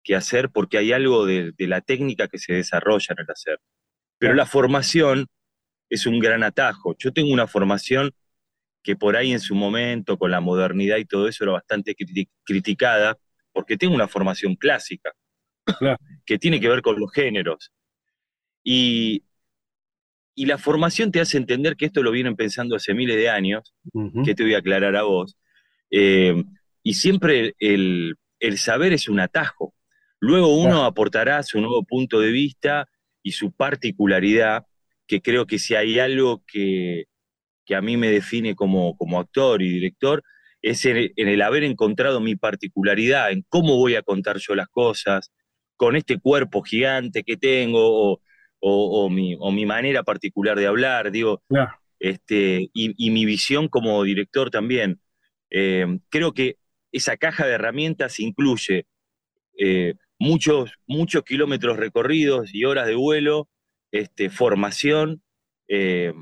que 0.07 0.15
hacer 0.15 0.51
porque 0.51 0.79
hay 0.79 0.93
algo 0.93 1.27
de, 1.27 1.53
la 1.59 1.81
técnica 1.81 2.29
que 2.29 2.39
se 2.39 2.55
desarrolla 2.55 3.09
en 3.11 3.25
el 3.25 3.31
hacer. 3.31 3.61
Pero 4.19 4.35
la 4.35 4.47
formación 4.47 5.27
es 5.91 6.07
un 6.07 6.21
gran 6.21 6.45
atajo. 6.45 6.97
Yo 6.99 7.13
tengo 7.13 7.33
una 7.33 7.49
formación 7.49 8.13
que 8.85 8.97
por 8.97 9.17
ahí 9.17 9.33
en 9.33 9.41
su 9.41 9.57
momento, 9.57 10.19
con 10.19 10.31
la 10.31 10.41
modernidad 10.41 10.99
y 10.99 11.07
todo 11.07 11.29
eso, 11.29 11.45
era 11.45 11.55
bastante 11.55 11.97
criticada, 12.45 13.19
porque 13.57 13.79
tengo 13.79 13.95
una 13.95 14.07
formación 14.07 14.55
clásica, 14.55 15.15
que 16.27 16.39
tiene 16.39 16.61
que 16.61 16.69
ver 16.69 16.83
con 16.83 17.01
los 17.01 17.11
géneros. 17.11 17.73
Y, 18.63 19.25
y, 20.35 20.45
la 20.45 20.59
formación 20.59 21.11
te 21.11 21.21
hace 21.21 21.39
entender 21.39 21.75
que 21.75 21.87
esto 21.87 22.03
lo 22.03 22.11
vienen 22.11 22.37
pensando 22.37 22.77
hace 22.77 22.93
miles 22.93 23.17
de 23.17 23.31
años, 23.31 23.75
que 24.27 24.35
te 24.35 24.43
voy 24.43 24.53
a 24.53 24.59
aclarar 24.59 24.95
a 24.95 25.05
vos. 25.05 25.39
Eh, 25.91 26.45
y 26.83 26.95
siempre 26.95 27.55
el, 27.59 28.17
el 28.41 28.59
saber 28.59 28.93
es 28.93 29.09
un 29.09 29.21
atajo. 29.21 29.75
Luego 30.21 30.55
uno 30.55 30.85
aportará 30.85 31.43
su 31.43 31.59
nuevo 31.59 31.83
punto 31.83 32.21
de 32.21 32.33
vista 32.33 32.91
y 33.23 33.33
su 33.33 33.53
particularidad, 33.53 34.67
que 35.07 35.23
creo 35.23 35.47
que 35.47 35.59
si 35.59 35.77
hay 35.77 35.99
algo 35.99 36.45
que, 36.47 37.07
a 37.75 37.81
mí 37.81 37.97
me 37.97 38.11
define 38.11 38.55
como, 38.55 38.99
como 38.99 39.19
actor 39.19 39.63
y 39.63 39.71
director, 39.71 40.23
es 40.67 40.85
en, 40.85 41.13
el 41.17 41.43
haber 41.43 41.63
encontrado 41.63 42.21
mi 42.21 42.35
particularidad, 42.35 43.31
en 43.31 43.45
cómo 43.49 43.77
voy 43.77 43.95
a 43.95 44.03
contar 44.03 44.39
yo 44.39 44.57
las 44.57 44.67
cosas, 44.69 45.33
con 45.77 45.95
este 45.95 46.19
cuerpo 46.19 46.63
gigante 46.63 47.23
que 47.23 47.37
tengo, 47.37 48.21
o, 48.59 49.09
mi, 49.09 49.65
manera 49.65 50.03
particular 50.03 50.59
de 50.59 50.67
hablar, 50.67 51.13
digo, 51.13 51.41
este, 52.01 52.69
y, 52.73 53.11
mi 53.11 53.25
visión 53.25 53.69
como 53.69 54.03
director 54.03 54.51
también. 54.51 55.01
Eh, 55.51 55.87
creo 56.09 56.33
que 56.33 56.57
esa 56.91 57.17
caja 57.17 57.47
de 57.47 57.53
herramientas 57.53 58.19
incluye 58.19 58.87
eh, 59.57 59.95
muchos, 60.19 60.73
muchos 60.89 61.23
kilómetros 61.23 61.77
recorridos 61.77 62.53
y 62.53 62.65
horas 62.65 62.89
de 62.89 62.97
vuelo, 62.97 63.49
este, 63.93 64.31
formación 64.31 65.23
eh, 65.69 66.13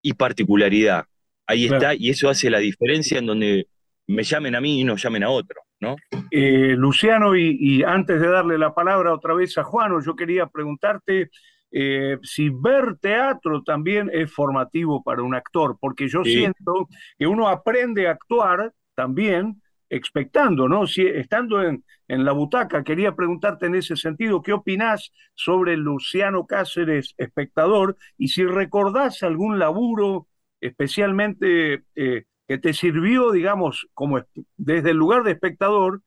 y 0.00 0.12
particularidad. 0.12 1.06
Ahí 1.44 1.64
está, 1.64 1.96
y 1.96 2.10
eso 2.10 2.28
hace 2.28 2.50
la 2.50 2.60
diferencia 2.60 3.18
en 3.18 3.26
donde 3.26 3.66
me 4.10 4.24
llamen 4.24 4.54
a 4.56 4.60
mí 4.60 4.80
y 4.80 4.84
no 4.84 4.96
llamen 4.96 5.22
a 5.22 5.30
otro, 5.30 5.62
¿no? 5.80 5.96
Eh, 6.30 6.74
Luciano, 6.76 7.36
y, 7.36 7.82
antes 7.84 8.20
de 8.20 8.28
darle 8.28 8.58
la 8.58 8.74
palabra 8.74 9.14
otra 9.14 9.34
vez 9.34 9.56
a 9.58 9.64
Juano, 9.64 10.00
yo 10.04 10.16
quería 10.16 10.46
preguntarte 10.46 11.30
eh, 11.70 12.18
si 12.22 12.48
ver 12.50 12.96
teatro 13.00 13.62
también 13.62 14.10
es 14.12 14.32
formativo 14.32 15.02
para 15.02 15.22
un 15.22 15.34
actor, 15.34 15.76
porque 15.80 16.08
yo 16.08 16.24
siento 16.24 16.88
que 17.16 17.26
uno 17.26 17.48
aprende 17.48 18.08
a 18.08 18.12
actuar 18.12 18.72
también 18.94 19.62
expectando, 19.88 20.68
¿no? 20.68 20.86
Si, 20.86 21.06
estando 21.06 21.62
en, 21.62 21.84
en 22.08 22.24
la 22.24 22.32
butaca, 22.32 22.82
quería 22.82 23.14
preguntarte 23.14 23.66
en 23.66 23.76
ese 23.76 23.94
sentido, 23.96 24.42
¿qué 24.42 24.52
opinás 24.52 25.12
sobre 25.34 25.76
Luciano 25.76 26.46
Cáceres, 26.46 27.14
espectador? 27.16 27.96
Y 28.18 28.28
si 28.28 28.44
recordás 28.44 29.22
algún 29.22 29.58
laburo 29.58 30.26
especialmente 30.60 31.84
eh, 31.94 32.24
que 32.50 32.58
te 32.58 32.72
sirvió, 32.74 33.30
digamos, 33.30 33.86
como 33.94 34.26
desde 34.56 34.90
el 34.90 34.96
lugar 34.96 35.22
de 35.22 35.30
espectador 35.30 36.02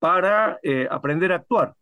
para 0.00 0.58
eh, 0.64 0.88
aprender 0.90 1.30
a 1.30 1.36
actuar. 1.36 1.76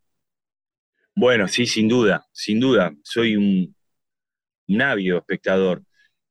Bueno, 1.14 1.49
sí, 1.49 1.64
sin 1.64 1.88
duda, 1.88 2.26
sin 2.31 2.61
duda. 2.61 2.92
Soy 3.02 3.37
un, 3.37 3.75
navio 4.69 5.16
espectador. 5.16 5.83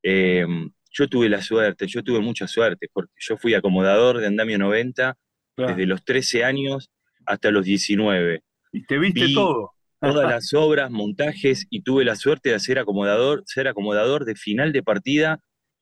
Eh, 0.03 0.45
yo 0.91 1.07
tuve 1.07 1.27
la 1.27 1.41
suerte, 1.41 1.87
yo 1.87 2.03
tuve 2.03 2.19
mucha 2.19 2.47
suerte, 2.47 2.87
porque 2.93 3.13
yo 3.17 3.35
fui 3.35 3.55
acomodador 3.55 4.19
de 4.19 4.27
Andamio 4.27 4.59
90 4.59 5.17
desde 5.57 5.87
los 5.87 6.05
13 6.05 6.43
años 6.43 6.91
hasta 7.25 7.49
los 7.49 7.65
19. 7.65 8.43
Y 8.73 8.85
te 8.85 8.99
viste 8.99 9.33
todo. 9.33 9.71
Todas 9.99 10.29
las 10.29 10.53
obras, 10.53 10.91
montajes, 10.91 11.65
y 11.71 11.81
tuve 11.81 12.05
la 12.05 12.15
suerte 12.15 12.51
de 12.51 12.59
ser 12.59 12.77
acomodador, 12.77 13.41
ser 13.47 13.67
acomodador 13.67 14.25
de 14.25 14.35
final 14.35 14.71
de 14.71 14.83
partida, 14.83 15.39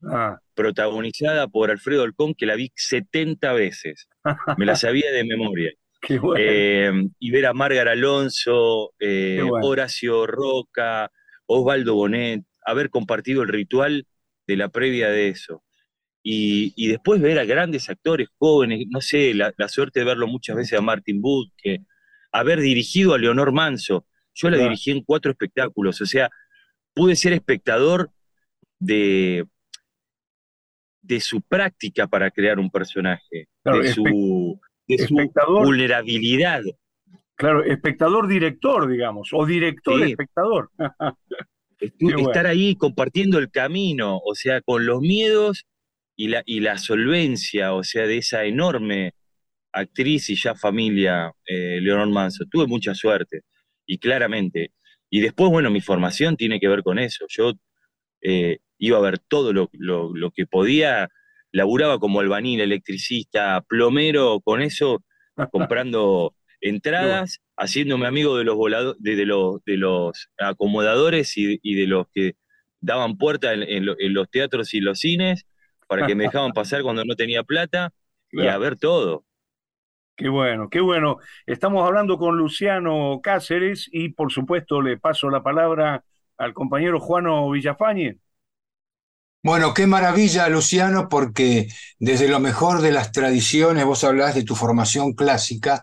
ah. 0.08 0.38
protagonizada 0.54 1.48
por 1.48 1.70
Alfredo 1.70 2.02
Alcón, 2.02 2.34
que 2.34 2.46
la 2.46 2.54
vi 2.54 2.70
70 2.74 3.52
veces. 3.52 4.08
Me 4.58 4.66
la 4.66 4.76
sabía 4.76 5.10
de 5.12 5.24
memoria. 5.24 5.70
Eh, 6.38 6.90
y 7.18 7.30
ver 7.30 7.46
a 7.46 7.52
Márgar 7.52 7.88
Alonso, 7.88 8.94
eh, 8.98 9.42
Horacio 9.62 10.26
Roca, 10.26 11.10
Osvaldo 11.46 11.94
Bonet, 11.94 12.42
haber 12.64 12.90
compartido 12.90 13.42
el 13.42 13.48
ritual 13.48 14.06
de 14.46 14.56
la 14.56 14.68
previa 14.68 15.10
de 15.10 15.28
eso. 15.28 15.62
Y, 16.22 16.88
después 16.88 17.20
ver 17.20 17.38
a 17.38 17.44
grandes 17.44 17.88
actores 17.88 18.28
jóvenes, 18.38 18.84
no 18.90 19.00
sé, 19.00 19.32
la, 19.34 19.52
suerte 19.68 20.00
de 20.00 20.06
verlo 20.06 20.26
muchas 20.26 20.56
veces 20.56 20.78
a 20.78 20.82
Martin 20.82 21.22
que 21.56 21.78
haber 22.30 22.60
dirigido 22.60 23.14
a 23.14 23.18
Leonor 23.18 23.52
Manso. 23.52 24.06
Yo 24.34 24.50
la 24.50 24.58
dirigí 24.58 24.90
en 24.90 25.02
cuatro 25.02 25.30
espectáculos, 25.30 26.00
o 26.00 26.06
sea, 26.06 26.30
pude 26.94 27.16
ser 27.16 27.32
espectador 27.32 28.10
de, 28.78 29.46
de 31.10 31.20
su 31.20 31.42
práctica 31.42 32.06
para 32.06 32.30
crear 32.30 32.60
un 32.60 32.70
personaje, 32.70 33.48
de 33.64 33.92
su, 33.92 34.60
vulnerabilidad. 35.48 36.62
Claro, 37.34 37.64
espectador-director, 37.64 38.88
digamos, 38.88 39.30
o 39.32 39.44
director-espectador. 39.44 40.70
estar 41.80 42.46
ahí 42.46 42.76
compartiendo 42.76 43.38
el 43.38 43.50
camino, 43.50 44.20
o 44.24 44.34
sea, 44.36 44.60
con 44.60 44.86
los 44.86 45.00
miedos 45.00 45.66
y 46.14 46.28
la, 46.28 46.44
y 46.46 46.60
la 46.60 46.78
solvencia, 46.78 47.74
o 47.74 47.82
sea, 47.82 48.06
de 48.06 48.18
esa 48.18 48.44
enorme 48.44 49.14
actriz 49.72 50.30
y 50.30 50.36
ya 50.36 50.54
familia, 50.54 51.32
eh, 51.44 51.80
Leonor 51.80 52.08
Manso. 52.10 52.44
Tuve 52.48 52.68
mucha 52.68 52.94
suerte, 52.94 53.40
y 53.84 53.98
claramente. 53.98 54.72
Y 55.08 55.20
después, 55.20 55.50
bueno, 55.50 55.70
mi 55.70 55.80
formación 55.80 56.36
tiene 56.36 56.60
que 56.60 56.68
ver 56.68 56.84
con 56.84 57.00
eso. 57.00 57.24
Yo 57.28 57.52
eh, 58.22 58.58
iba 58.80 58.98
a 58.98 59.02
ver 59.02 59.18
todo 59.18 59.52
lo, 59.52 59.70
lo, 59.72 60.30
que 60.32 60.46
podía, 60.46 61.10
laburaba 61.52 62.00
como 62.00 62.20
albañil, 62.20 62.60
electricista, 62.60 63.60
plomero, 63.68 64.40
con 64.40 64.62
eso, 64.62 65.04
comprando 65.52 66.34
entradas 66.60 67.40
haciéndome 67.56 68.06
amigo 68.06 68.36
de 68.36 68.44
los 68.44 68.56
de, 68.98 69.26
los, 69.26 69.64
de 69.64 69.76
los 69.76 70.30
acomodadores 70.38 71.36
y, 71.36 71.74
de 71.74 71.86
los 71.86 72.06
que 72.12 72.32
daban 72.80 73.18
puerta 73.18 73.52
en, 73.52 73.84
los 73.84 74.30
teatros 74.30 74.72
y 74.74 74.80
los 74.80 74.98
cines 74.98 75.46
para 75.86 76.06
que 76.06 76.14
me 76.14 76.24
dejaban 76.24 76.52
pasar 76.52 76.82
cuando 76.82 77.04
no 77.04 77.14
tenía 77.14 77.42
plata 77.42 77.92
y 78.32 78.46
a 78.46 78.56
ver 78.58 78.76
todo. 78.76 79.24
Qué 80.16 80.28
bueno, 80.28 80.68
qué 80.68 80.80
bueno. 80.80 81.18
Estamos 81.46 81.86
hablando 81.86 82.18
con 82.18 82.36
Luciano 82.36 83.20
Cáceres 83.22 83.88
y 83.90 84.10
por 84.10 84.30
supuesto 84.32 84.82
le 84.82 84.98
paso 84.98 85.30
la 85.30 85.42
palabra 85.42 86.04
al 86.36 86.54
compañero 86.54 87.00
Juano 87.00 87.50
Villafañe. 87.50 88.18
Bueno, 89.42 89.72
qué 89.72 89.86
maravilla, 89.86 90.48
Luciano, 90.50 91.08
porque 91.08 91.68
desde 91.98 92.28
lo 92.28 92.40
mejor 92.40 92.82
de 92.82 92.92
las 92.92 93.10
tradiciones, 93.10 93.86
vos 93.86 94.04
hablás 94.04 94.34
de 94.34 94.42
tu 94.44 94.54
formación 94.54 95.14
clásica, 95.14 95.82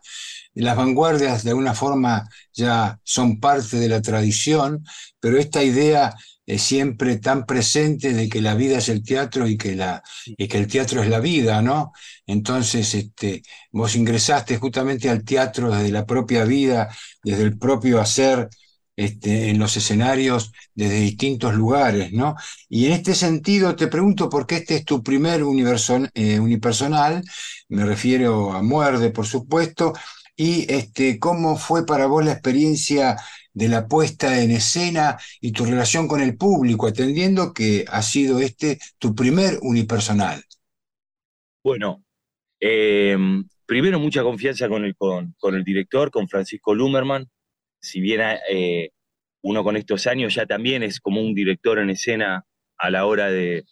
las 0.54 0.76
vanguardias 0.78 1.44
de 1.44 1.52
alguna 1.52 1.74
forma 1.74 2.30
ya 2.54 3.00
son 3.04 3.40
parte 3.40 3.78
de 3.78 3.90
la 3.90 4.02
tradición, 4.02 4.84
pero 5.20 5.38
esta 5.40 5.64
idea 5.64 6.14
es 6.46 6.62
siempre 6.62 7.18
tan 7.18 7.46
presente 7.46 8.14
de 8.14 8.30
que 8.30 8.42
la 8.42 8.54
vida 8.56 8.78
es 8.78 8.90
el 8.90 9.04
teatro 9.04 9.48
y 9.48 9.58
que, 9.58 9.76
la, 9.76 10.04
y 10.26 10.48
que 10.48 10.58
el 10.58 10.68
teatro 10.68 11.02
es 11.04 11.10
la 11.10 11.20
vida, 11.20 11.62
¿no? 11.62 11.92
Entonces, 12.28 12.94
este, 12.94 13.42
vos 13.72 13.96
ingresaste 13.96 14.58
justamente 14.58 15.10
al 15.10 15.24
teatro 15.24 15.72
desde 15.72 15.92
la 15.92 16.06
propia 16.06 16.46
vida, 16.46 16.90
desde 17.24 17.44
el 17.44 17.58
propio 17.58 18.00
hacer, 18.00 18.50
este, 18.98 19.50
en 19.50 19.60
los 19.60 19.78
escenarios 19.78 20.52
desde 20.74 21.00
distintos 21.00 21.56
lugares, 21.56 22.12
¿no? 22.12 22.36
Y 22.68 22.88
en 22.88 22.94
este 22.94 23.16
sentido 23.16 23.76
te 23.76 23.88
pregunto 23.88 24.30
por 24.30 24.46
qué 24.46 24.56
este 24.58 24.76
es 24.76 24.86
tu 24.86 25.04
primer 25.04 25.42
eh, 25.42 26.40
unipersonal, 26.40 27.24
me 27.70 27.86
refiero 27.86 28.52
a 28.54 28.62
Muerde, 28.62 29.12
por 29.12 29.26
supuesto, 29.26 29.94
y 30.36 30.72
este, 30.72 31.20
cómo 31.20 31.58
fue 31.58 31.86
para 31.86 32.08
vos 32.08 32.26
la 32.26 32.34
experiencia 32.34 33.18
de 33.54 33.70
la 33.70 33.88
puesta 33.88 34.42
en 34.42 34.52
escena 34.52 35.18
y 35.42 35.52
tu 35.52 35.66
relación 35.66 36.08
con 36.08 36.22
el 36.22 36.38
público, 36.38 36.88
atendiendo 36.88 37.54
que 37.54 37.86
ha 37.88 38.02
sido 38.02 38.40
este 38.40 38.80
tu 39.00 39.16
primer 39.16 39.58
unipersonal. 39.62 40.44
Bueno, 41.64 42.04
em, 42.60 43.44
primero 43.66 44.00
mucha 44.00 44.24
confianza 44.24 44.70
con 44.70 44.86
el, 44.86 44.96
con, 44.96 45.56
el 45.56 45.64
director, 45.64 46.12
con 46.12 46.28
Francisco 46.28 46.76
Lumerman, 46.76 47.28
si 47.88 48.02
bien 48.02 48.22
eh, 48.50 48.92
uno 49.42 49.64
con 49.64 49.78
estos 49.78 50.08
años 50.08 50.36
ya 50.36 50.46
también 50.46 50.84
es 50.84 51.00
como 51.00 51.22
un 51.22 51.34
director 51.34 51.80
en 51.80 51.90
escena 51.90 52.46
a 52.78 52.90
la 52.90 53.06
hora 53.06 53.32
de, 53.32 53.66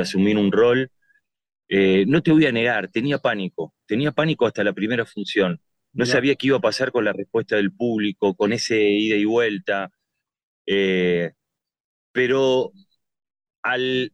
asumir 0.00 0.36
un 0.38 0.50
rol, 0.50 0.90
eh, 1.68 2.04
no 2.06 2.22
te 2.22 2.32
voy 2.32 2.46
a 2.46 2.52
negar, 2.52 2.88
tenía 2.88 3.18
pánico, 3.18 3.74
tenía 3.86 4.12
pánico 4.12 4.46
hasta 4.46 4.64
la 4.64 4.72
primera 4.72 5.06
función. 5.06 5.60
No 5.94 6.06
sabía 6.06 6.34
qué 6.36 6.46
iba 6.46 6.56
a 6.56 6.60
pasar 6.60 6.90
con 6.90 7.04
la 7.04 7.12
respuesta 7.12 7.56
del 7.56 7.70
público, 7.70 8.34
con 8.34 8.54
ese 8.54 8.80
ida 8.82 9.16
y 9.16 9.26
vuelta. 9.26 9.90
Eh, 10.66 11.32
pero 12.12 12.72
al 13.62 14.12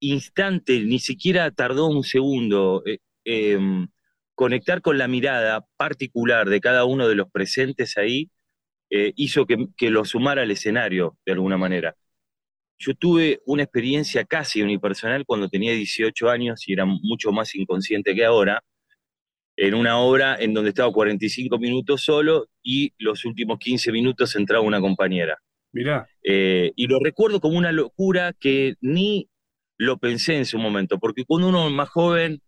instante, 0.00 0.80
ni 0.80 0.98
siquiera 0.98 1.50
tardó 1.52 1.86
un 1.86 2.02
segundo, 2.02 2.82
em, 3.24 3.86
conectar 4.34 4.82
con 4.82 4.98
la 4.98 5.06
mirada 5.06 5.64
particular 5.76 6.48
de 6.48 6.60
cada 6.60 6.84
uno 6.84 7.06
de 7.06 7.14
los 7.14 7.30
presentes 7.30 7.96
ahí 7.96 8.28
eh, 8.94 9.14
hizo 9.16 9.46
que, 9.46 9.68
que, 9.74 9.88
lo 9.88 10.04
sumara 10.04 10.42
al 10.42 10.50
escenario 10.50 11.16
de 11.24 11.32
alguna 11.32 11.56
manera. 11.56 11.96
Yo 12.78 12.94
tuve 12.94 13.40
una 13.46 13.62
experiencia 13.62 14.22
casi 14.24 14.60
unipersonal 14.60 15.24
cuando 15.24 15.48
tenía 15.48 15.72
18 15.72 16.28
años 16.28 16.68
y 16.68 16.74
era 16.74 16.84
mucho 16.84 17.32
más 17.32 17.54
inconsciente 17.54 18.14
que 18.14 18.22
ahora, 18.22 18.62
en 19.56 19.74
una 19.74 19.98
obra 19.98 20.36
en 20.38 20.52
donde 20.52 20.68
estaba 20.68 20.92
45 20.92 21.58
minutos 21.58 22.02
solo 22.02 22.48
y 22.62 22.92
los 22.98 23.24
últimos 23.24 23.58
15 23.58 23.92
minutos 23.92 24.36
entraba 24.36 24.62
una 24.62 24.78
compañera. 24.78 25.38
Mirá. 25.72 26.06
Eh, 26.22 26.72
y 26.76 26.86
lo 26.86 27.00
recuerdo 27.00 27.40
como 27.40 27.56
una 27.56 27.72
locura 27.72 28.34
que 28.38 28.74
ni 28.82 29.30
lo 29.78 29.96
pensé 29.96 30.36
en 30.36 30.44
su 30.44 30.58
momento, 30.58 30.98
porque 30.98 31.24
cuando 31.24 31.48
uno 31.48 31.66
es 31.66 31.72
más 31.72 31.88
joven, 31.88 32.42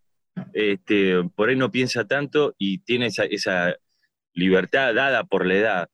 este, 0.52 1.24
por 1.34 1.48
ahí 1.48 1.56
no 1.56 1.70
piensa 1.70 2.06
tanto 2.06 2.54
y 2.58 2.80
tiene 2.80 3.06
esa, 3.06 3.24
esa 3.24 3.74
libertad 4.34 4.92
dada 4.92 5.24
por 5.24 5.46
la 5.46 5.54
edad. 5.54 5.88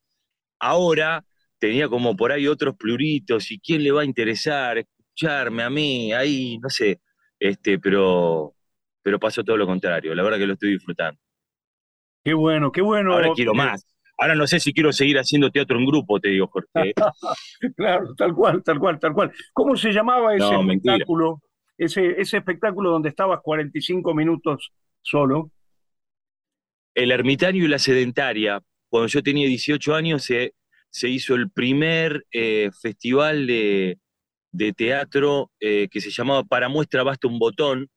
Ahora 0.61 1.25
tenía 1.59 1.89
como 1.89 2.17
por 2.17 2.33
ahí 2.33 2.47
otros 2.47 2.77
pluritos 2.77 3.51
y 3.51 3.59
quién 3.59 3.83
le 3.83 3.91
va 3.91 4.03
a 4.03 4.05
interesar 4.05 4.79
escucharme 4.79 5.63
a 5.63 5.71
mí, 5.71 6.13
ahí, 6.13 6.59
no 6.59 6.71
sé, 6.71 7.01
este, 7.39 7.79
pero 7.79 8.55
pero 9.03 9.19
pasó 9.19 9.43
todo 9.43 9.57
lo 9.57 9.67
contrario. 9.67 10.15
La 10.15 10.23
verdad 10.23 10.39
que 10.39 10.47
lo 10.47 10.53
estoy 10.55 10.73
disfrutando. 10.73 11.19
Qué 12.23 12.35
bueno, 12.35 12.71
qué 12.71 12.83
bueno. 12.83 13.15
Ahora 13.15 13.31
quiero 13.35 13.55
más. 13.55 13.87
Ahora 14.19 14.35
no 14.35 14.47
sé 14.47 14.61
si 14.61 14.75
quiero 14.75 14.93
seguir 14.93 15.19
haciendo 15.19 15.51
teatro 15.51 15.79
en 15.79 15.87
grupo, 15.87 16.21
te 16.21 16.29
digo, 16.29 16.47
Jorge. 16.49 16.93
claro, 17.77 18.15
tal 18.15 18.35
cual, 18.35 18.63
tal 18.63 18.79
cual, 18.79 19.01
tal 19.01 19.15
cual. 19.15 19.33
¿Cómo 19.55 19.77
se 19.77 19.93
llamaba 19.93 20.35
ese 20.35 20.55
espectáculo? 20.55 21.41
Ese, 21.79 22.21
ese 22.21 22.37
espectáculo 22.37 22.91
donde 22.91 23.09
estabas 23.09 23.41
45 23.43 24.15
minutos 24.15 24.73
solo. 25.01 25.51
El 26.95 27.13
ermitaño 27.13 27.65
y 27.65 27.69
la 27.69 27.79
sedentaria. 27.79 28.61
Cuando 28.91 29.07
yo 29.07 29.23
tenía 29.23 29.49
18 29.49 29.95
años 29.95 30.25
se, 30.25 30.55
se 30.91 31.09
hizo 31.09 31.35
el 31.35 31.51
primer 31.51 32.27
eh, 32.33 32.71
festival 32.83 33.47
de, 33.47 33.99
teatro 34.77 35.51
eh, 35.61 35.89
que 35.91 36.01
se 36.01 36.11
llamaba 36.11 36.43
Para 36.45 36.69
muestra 36.69 37.03
basta 37.03 37.29
un 37.29 37.39
botón, 37.39 37.89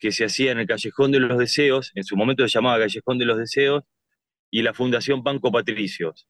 que 0.00 0.10
se 0.10 0.24
hacía 0.24 0.52
en 0.52 0.58
el 0.58 0.66
Callejón 0.66 1.12
de 1.12 1.20
los 1.20 1.38
Deseos, 1.38 1.92
en 1.94 2.04
su 2.04 2.16
momento 2.16 2.42
se 2.42 2.48
llamaba 2.48 2.78
Callejón 2.78 3.18
de 3.18 3.24
los 3.26 3.38
Deseos, 3.38 3.84
y 4.50 4.62
la 4.62 4.72
Fundación 4.72 5.22
Banco 5.22 5.52
Patricios. 5.52 6.26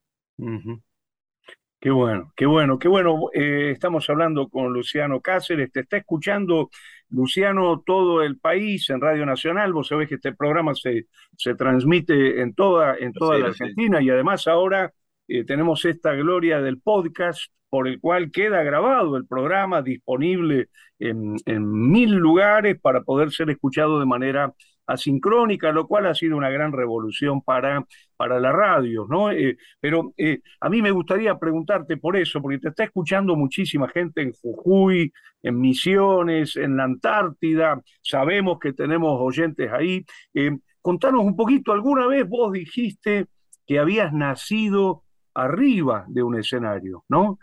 Qué 1.81 1.90
bueno, 1.90 2.33
qué 2.35 2.47
bueno, 2.47 2.79
qué 2.79 2.88
bueno. 2.88 3.31
Eh, 3.33 3.71
estamos 3.71 4.11
hablando 4.11 4.49
con 4.49 4.73
Luciano 4.73 5.21
Cáceres, 5.21 5.71
te 5.71 5.81
está 5.81 5.99
escuchando 5.99 6.71
Luciano, 7.11 7.83
todo 7.85 8.23
el 8.23 8.38
país 8.38 8.88
en 8.90 9.01
Radio 9.01 9.25
Nacional, 9.27 9.73
vos 9.73 9.88
sabés 9.88 10.09
que 10.09 10.16
este 10.16 10.35
programa 10.35 10.75
se, 10.75 11.07
se 11.37 11.55
transmite 11.55 12.40
en 12.42 12.55
toda, 12.55 12.97
en 12.97 13.12
toda 13.12 13.38
la 13.38 13.49
Argentina. 13.49 14.03
Y 14.03 14.11
además 14.11 14.47
ahora 14.47 14.92
eh, 15.27 15.44
tenemos 15.44 15.85
esta 15.85 16.12
gloria 16.14 16.61
del 16.61 16.81
podcast 16.81 17.53
por 17.71 17.87
el 17.88 18.01
cual 18.01 18.31
queda 18.31 18.62
grabado 18.62 19.16
el 19.16 19.27
programa 19.27 19.83
disponible 19.83 20.68
en, 20.99 21.37
en 21.44 21.90
mil 21.90 22.14
lugares 22.14 22.81
para 22.81 23.03
poder 23.03 23.31
ser 23.31 23.51
escuchado 23.51 24.01
de 24.01 24.07
manera 24.07 24.55
asincrónica, 24.88 25.70
lo 25.70 25.87
cual 25.87 26.07
ha 26.07 26.14
sido 26.14 26.37
una 26.37 26.48
gran 26.48 26.72
revolución 26.72 27.42
para, 27.42 27.87
para 28.16 28.40
la 28.40 28.51
radio, 28.51 29.07
¿no? 29.09 29.31
Eh, 29.31 29.59
pero 29.79 30.14
eh, 30.16 30.40
a 30.61 30.68
mí 30.70 30.81
me 30.81 30.90
gustaría 30.90 31.38
preguntarte 31.38 31.98
por 31.98 32.16
eso, 32.16 32.40
porque 32.40 32.59
te 32.59 32.68
está 32.68 32.85
escuchando 32.85 33.37
muchísima 33.37 33.88
gente 33.88 34.22
en 34.22 34.33
Jujuy, 34.33 35.12
en 35.42 35.61
Misiones, 35.61 36.57
en 36.57 36.79
la 36.79 36.85
Antártida, 36.85 37.81
sabemos 38.03 38.59
que 38.59 38.72
tenemos 38.72 39.20
oyentes 39.20 39.70
ahí. 39.70 40.05
Eh, 40.33 40.57
contanos 40.81 41.22
un 41.22 41.37
poquito, 41.37 41.72
alguna 41.72 42.07
vez 42.07 42.27
vos 42.27 42.51
dijiste 42.51 43.27
que 43.66 43.79
habías 43.79 44.14
nacido 44.14 45.05
arriba 45.35 46.07
de 46.09 46.22
un 46.22 46.37
escenario, 46.37 47.05
¿no? 47.09 47.38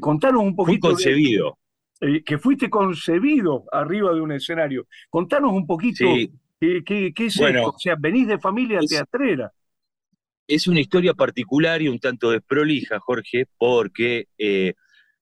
contanos 0.00 0.42
un 0.42 0.56
poquito. 0.56 0.88
Fui 0.88 0.94
concebido. 0.94 1.58
que 2.24 2.38
fuiste 2.38 2.70
concebido 2.70 3.64
arriba 3.70 4.12
de 4.14 4.20
un 4.22 4.32
escenario. 4.32 4.86
Contanos 5.10 5.52
un 5.52 5.66
poquito 5.66 6.06
¿Qué, 6.58 7.12
es 7.16 7.36
bueno, 7.36 7.66
O 7.66 7.78
sea, 7.78 7.96
venís 7.98 8.26
de 8.28 8.38
familia 8.38 8.80
teatrera. 8.88 9.52
Es 10.48 10.66
una 10.66 10.80
historia 10.80 11.12
particular 11.12 11.82
y 11.82 11.88
un 11.88 11.98
tanto 11.98 12.30
desprolija, 12.30 12.98
Jorge, 13.00 13.46
porque 13.58 14.28
eh, 14.38 14.74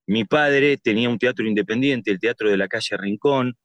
mi 0.07 0.25
padre 0.25 0.77
tenía 0.77 1.09
un 1.09 1.19
teatro 1.19 1.47
independiente, 1.47 2.11
el 2.11 2.21
Teatro 2.21 2.51
de 2.51 2.59
la 2.59 2.69
Calle 2.69 2.97
Rincón, 2.99 3.57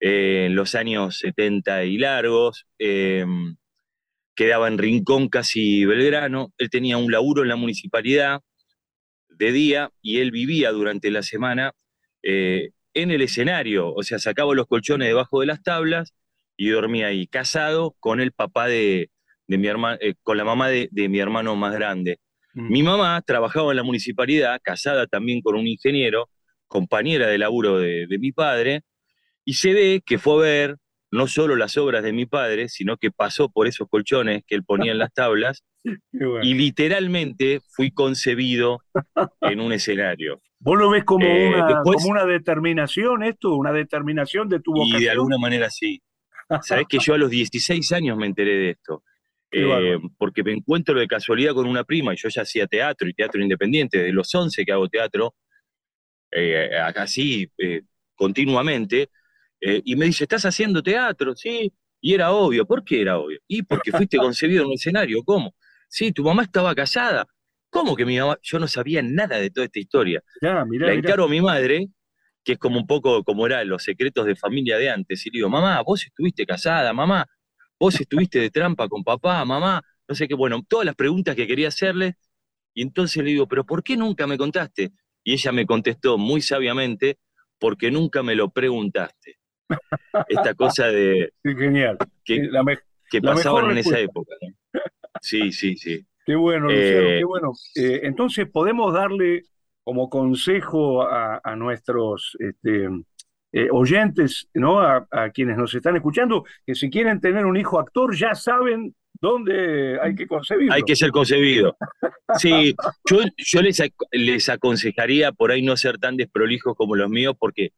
eh, 0.00 0.46
en 0.46 0.54
los 0.56 0.74
años 0.74 1.18
70 1.18 1.84
y 1.84 1.98
largos. 1.98 2.66
Em, 2.78 3.56
quedaba 4.34 4.68
en 4.68 4.78
Rincón, 4.78 5.28
casi 5.28 5.84
Belgrano. 5.84 6.52
Él 6.58 6.70
tenía 6.70 6.96
un 6.96 7.12
laburo 7.12 7.42
en 7.42 7.48
la 7.48 7.56
municipalidad 7.56 8.40
de 9.28 9.52
día 9.52 9.90
y 10.02 10.18
él 10.18 10.30
vivía 10.30 10.72
durante 10.72 11.10
la 11.10 11.22
semana 11.22 11.72
eh, 12.22 12.70
en 12.94 13.10
el 13.10 13.20
escenario, 13.20 13.92
o 13.92 14.02
sea, 14.02 14.18
sacaba 14.18 14.54
los 14.54 14.66
colchones 14.66 15.08
debajo 15.08 15.40
de 15.40 15.46
las 15.46 15.62
tablas 15.62 16.14
y 16.56 16.70
dormía 16.70 17.08
ahí, 17.08 17.26
casado 17.26 17.94
con 18.00 18.20
el 18.20 18.32
papá 18.32 18.66
de, 18.66 19.10
mi 19.46 19.66
hermano, 19.66 19.98
eh, 20.00 20.14
con 20.22 20.36
la 20.36 20.44
mamá 20.44 20.68
de, 20.68 20.88
mi 20.92 21.18
hermano 21.18 21.56
más 21.56 21.74
grande. 21.74 22.18
Mm. 22.54 22.72
Mi 22.72 22.82
mamá 22.82 23.20
trabajaba 23.22 23.72
en 23.72 23.76
la 23.76 23.82
municipalidad, 23.82 24.60
casada 24.62 25.06
también 25.06 25.42
con 25.42 25.56
un 25.56 25.66
ingeniero, 25.66 26.30
compañera 26.66 27.26
de 27.28 27.38
laburo 27.38 27.78
de, 27.78 28.06
mi 28.18 28.32
padre, 28.32 28.82
y 29.44 29.54
se 29.54 29.72
ve 29.72 30.02
que 30.04 30.18
fue 30.18 30.34
a 30.34 30.38
ver 30.38 30.76
no 31.10 31.28
solo 31.28 31.54
las 31.54 31.76
obras 31.76 32.02
de 32.02 32.12
mi 32.12 32.26
padre, 32.26 32.68
sino 32.68 32.96
que 32.96 33.10
pasó 33.10 33.48
por 33.48 33.68
esos 33.68 33.88
colchones 33.88 34.42
que 34.46 34.56
él 34.56 34.64
ponía 34.64 34.92
en 34.92 34.98
las 34.98 35.12
tablas, 35.12 35.64
y 36.42 36.54
literalmente 36.54 37.60
fui 37.68 37.90
concebido 37.92 38.80
en 39.42 39.60
un 39.60 39.72
escenario. 39.72 40.40
¿Vos 40.58 40.78
lo 40.78 40.90
ves 40.90 41.04
como, 41.04 41.26
eh, 41.26 41.48
una, 41.48 41.82
como 41.82 42.08
una 42.08 42.24
determinación 42.24 43.22
esto? 43.22 43.54
¿Una 43.54 43.72
determinación 43.72 44.48
de 44.48 44.60
tu 44.60 44.72
vocación? 44.72 45.00
Y 45.00 45.04
de 45.04 45.10
alguna 45.10 45.38
manera 45.38 45.70
sí. 45.70 46.02
Sabés 46.62 46.86
que 46.88 46.98
yo 47.00 47.14
a 47.14 47.18
los 47.18 47.30
16 47.30 47.92
años 47.92 48.16
me 48.16 48.26
enteré 48.26 48.56
de 48.56 48.70
esto. 48.70 49.02
Eh, 49.50 49.98
porque 50.18 50.42
me 50.42 50.52
encuentro 50.52 50.98
de 50.98 51.06
casualidad 51.06 51.54
con 51.54 51.66
una 51.66 51.84
prima 51.84 52.12
y 52.12 52.16
yo 52.16 52.28
ya 52.28 52.42
hacía 52.42 52.66
teatro 52.66 53.08
y 53.08 53.14
teatro 53.14 53.40
independiente, 53.40 53.98
de 54.02 54.12
los 54.12 54.34
11 54.34 54.64
que 54.64 54.72
hago 54.72 54.88
teatro, 54.88 55.34
eh, 56.30 56.70
así 56.96 57.50
eh, 57.58 57.82
continuamente, 58.14 59.10
y 59.60 59.96
me 59.96 60.06
dice, 60.06 60.24
¿estás 60.24 60.44
haciendo 60.44 60.82
teatro? 60.82 61.34
Sí, 61.34 61.72
y 62.00 62.14
era 62.14 62.32
obvio. 62.32 62.66
¿Por 62.66 62.84
qué 62.84 63.00
era 63.00 63.18
obvio? 63.18 63.38
Y 63.48 63.62
porque 63.62 63.90
fuiste 63.90 64.16
concebido 64.18 64.62
en 64.62 64.68
un 64.68 64.74
escenario, 64.74 65.22
¿cómo? 65.24 65.54
Sí, 65.88 66.12
tu 66.12 66.22
mamá 66.22 66.42
estaba 66.42 66.74
casada. 66.74 67.26
¿Cómo 67.70 67.96
que 67.96 68.04
mi 68.04 68.18
mamá? 68.18 68.38
Yo 68.42 68.58
no 68.58 68.68
sabía 68.68 69.02
nada 69.02 69.38
de 69.38 69.50
toda 69.50 69.66
esta 69.66 69.78
historia. 69.78 70.22
Ya, 70.40 70.64
La 70.70 70.92
encargo 70.92 71.24
a 71.24 71.28
mi 71.28 71.40
madre, 71.40 71.88
que 72.46 72.52
es 72.52 72.58
como 72.58 72.78
un 72.78 72.86
poco 72.86 73.24
como 73.24 73.44
eran 73.44 73.68
los 73.68 73.82
secretos 73.82 74.24
de 74.24 74.36
familia 74.36 74.78
de 74.78 74.88
antes. 74.88 75.26
Y 75.26 75.30
le 75.30 75.38
digo, 75.38 75.48
mamá, 75.48 75.82
vos 75.82 76.06
estuviste 76.06 76.46
casada, 76.46 76.92
mamá, 76.92 77.26
vos 77.78 78.00
estuviste 78.00 78.38
de 78.38 78.50
trampa 78.50 78.88
con 78.88 79.02
papá, 79.02 79.44
mamá, 79.44 79.82
no 80.06 80.14
sé 80.14 80.28
qué, 80.28 80.34
bueno, 80.34 80.64
todas 80.66 80.86
las 80.86 80.94
preguntas 80.94 81.34
que 81.34 81.48
quería 81.48 81.66
hacerle. 81.66 82.14
Y 82.72 82.82
entonces 82.82 83.24
le 83.24 83.30
digo, 83.30 83.48
pero 83.48 83.66
¿por 83.66 83.82
qué 83.82 83.96
nunca 83.96 84.28
me 84.28 84.38
contaste? 84.38 84.92
Y 85.24 85.32
ella 85.32 85.50
me 85.50 85.66
contestó 85.66 86.18
muy 86.18 86.40
sabiamente, 86.40 87.18
porque 87.58 87.90
nunca 87.90 88.22
me 88.22 88.36
lo 88.36 88.48
preguntaste. 88.50 89.38
Esta 90.28 90.54
cosa 90.54 90.86
de... 90.86 91.32
genial. 91.42 91.98
Que, 92.24 92.48
que 93.10 93.20
pasaban 93.20 93.72
en 93.72 93.78
esa 93.78 93.98
época. 93.98 94.36
Sí, 95.20 95.50
sí, 95.50 95.76
sí. 95.76 96.06
Qué 96.24 96.36
bueno, 96.36 96.66
Luciano, 96.66 97.06
qué 97.06 97.18
eh, 97.18 97.24
bueno. 97.24 97.52
Eh, 97.74 98.00
entonces 98.04 98.48
podemos 98.48 98.94
darle 98.94 99.42
como 99.86 100.10
consejo 100.10 101.08
a, 101.08 101.54
nuestros 101.54 102.36
este, 102.40 102.88
eh, 103.52 103.68
oyentes, 103.70 104.48
¿no? 104.52 104.80
A, 104.80 105.30
quienes 105.32 105.56
nos 105.56 105.72
están 105.76 105.94
escuchando, 105.94 106.44
que 106.66 106.74
si 106.74 106.90
quieren 106.90 107.20
tener 107.20 107.46
un 107.46 107.56
hijo 107.56 107.78
actor, 107.78 108.12
ya 108.16 108.34
saben 108.34 108.96
dónde 109.12 109.96
hay 110.02 110.16
que 110.16 110.26
concebirlo. 110.26 110.74
Hay 110.74 110.82
que 110.82 110.96
ser 110.96 111.12
concebido. 111.12 111.76
Sí, 112.36 112.74
yo, 113.08 113.18
yo 113.36 113.62
les, 113.62 113.80
les 114.10 114.48
aconsejaría 114.48 115.30
por 115.30 115.52
ahí 115.52 115.62
no 115.62 115.76
ser 115.76 115.98
tan 115.98 116.16
desprolijos 116.16 116.74
como 116.74 116.96
los 116.96 117.08
míos, 117.08 117.36
porque 117.38 117.70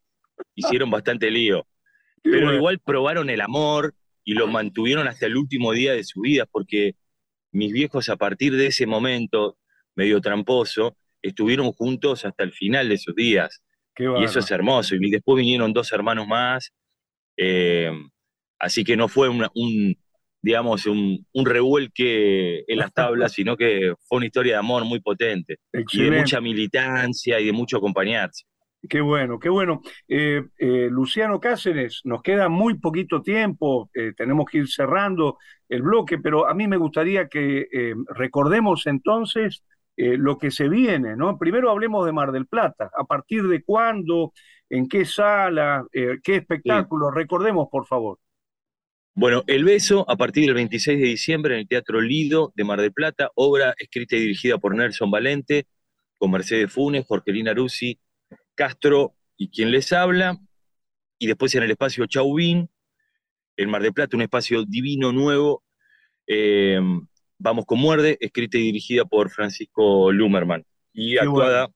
hicieron 0.54 0.90
bastante 0.90 1.30
lío. 1.30 1.66
Pero 2.22 2.54
igual 2.54 2.78
probaron 2.78 3.28
el 3.28 3.42
amor 3.42 3.94
y 4.24 4.32
lo 4.32 4.46
mantuvieron 4.46 5.08
hasta 5.08 5.26
el 5.26 5.36
último 5.36 5.72
día 5.72 5.92
de 5.92 6.04
su 6.04 6.22
vida, 6.22 6.46
porque 6.50 6.96
mis 7.52 7.70
viejos 7.70 8.08
a 8.08 8.16
partir 8.16 8.56
de 8.56 8.68
ese 8.68 8.86
momento, 8.86 9.58
medio 9.94 10.22
tramposo, 10.22 10.96
estuvieron 11.22 11.72
juntos 11.72 12.24
hasta 12.24 12.44
el 12.44 12.52
final 12.52 12.88
de 12.88 12.98
sus 12.98 13.14
días. 13.14 13.62
y 13.98 14.24
eso 14.24 14.38
es 14.38 14.50
hermoso. 14.50 14.94
Y 14.94 15.10
después 15.10 15.38
vinieron 15.38 15.72
dos 15.72 15.92
hermanos 15.92 16.26
más. 16.26 16.72
Eh, 17.36 17.90
así 18.58 18.84
que 18.84 18.96
no 18.96 19.08
fue 19.08 19.28
un, 19.28 19.96
digamos, 20.42 20.86
un, 20.86 21.24
revuelque 21.34 22.64
en 22.66 22.78
las 22.78 22.92
tablas, 22.92 23.32
sino 23.34 23.56
que 23.56 23.94
fue 24.06 24.18
una 24.18 24.26
historia 24.26 24.54
de 24.54 24.58
amor 24.58 24.84
muy 24.84 25.00
potente. 25.00 25.56
Y 25.72 26.02
de 26.02 26.10
mucha 26.18 26.40
militancia 26.40 27.40
y 27.40 27.46
de 27.46 27.52
mucho 27.52 27.78
acompañarse. 27.78 28.44
Qué 28.88 29.00
bueno, 29.00 29.40
qué 29.40 29.48
bueno. 29.48 29.82
Eh, 30.06 30.44
eh, 30.56 30.88
Luciano 30.88 31.40
Cáceres, 31.40 32.00
nos 32.04 32.22
queda 32.22 32.48
muy 32.48 32.78
poquito 32.78 33.22
tiempo, 33.22 33.90
tenemos 34.16 34.46
que 34.46 34.58
ir 34.58 34.68
cerrando 34.68 35.36
el 35.68 35.82
bloque, 35.82 36.18
pero 36.18 36.48
a 36.48 36.54
mí 36.54 36.68
me 36.68 36.76
gustaría 36.76 37.26
que 37.26 37.66
recordemos 38.14 38.86
entonces 38.86 39.64
eh, 40.00 40.16
lo 40.16 40.38
que 40.38 40.52
se 40.52 40.68
viene, 40.68 41.16
¿no? 41.16 41.36
Primero 41.36 41.72
hablemos 41.72 42.06
de 42.06 42.12
Mar 42.12 42.30
del 42.30 42.46
Plata, 42.46 42.88
a 42.96 43.02
partir 43.02 43.48
de 43.48 43.64
cuándo, 43.64 44.32
en 44.70 44.88
qué 44.88 45.04
sala, 45.04 45.84
eh, 45.92 46.18
qué 46.22 46.36
espectáculo, 46.36 47.10
recordemos 47.10 47.66
por 47.68 47.84
favor. 47.84 48.20
Bueno, 49.14 49.42
El 49.48 49.64
Beso, 49.64 50.08
a 50.08 50.14
partir 50.14 50.46
del 50.46 50.54
26 50.54 51.00
de 51.00 51.04
diciembre 51.04 51.54
en 51.54 51.60
el 51.62 51.66
Teatro 51.66 52.00
Lido 52.00 52.52
de 52.54 52.62
Mar 52.62 52.80
del 52.80 52.92
Plata, 52.92 53.32
obra 53.34 53.74
escrita 53.76 54.14
y 54.14 54.20
dirigida 54.20 54.58
por 54.58 54.76
Nelson 54.76 55.10
Valente, 55.10 55.66
con 56.16 56.30
Mercedes 56.30 56.72
Funes, 56.72 57.04
Jorgelina 57.04 57.52
Rusi, 57.52 57.98
Castro 58.54 59.16
y 59.36 59.50
quien 59.50 59.72
les 59.72 59.92
habla, 59.92 60.38
y 61.18 61.26
después 61.26 61.52
en 61.56 61.64
el 61.64 61.72
espacio 61.72 62.06
Chauvin, 62.06 62.70
en 63.56 63.68
Mar 63.68 63.82
del 63.82 63.92
Plata, 63.92 64.16
un 64.16 64.22
espacio 64.22 64.62
divino 64.64 65.10
nuevo, 65.10 65.64
eh, 66.28 66.80
Vamos 67.38 67.64
con 67.66 67.78
Muerde, 67.78 68.16
escrita 68.20 68.58
y 68.58 68.62
dirigida 68.62 69.04
por 69.04 69.30
Francisco 69.30 70.10
Lumerman 70.10 70.64
y 70.92 71.18
actuada 71.18 71.68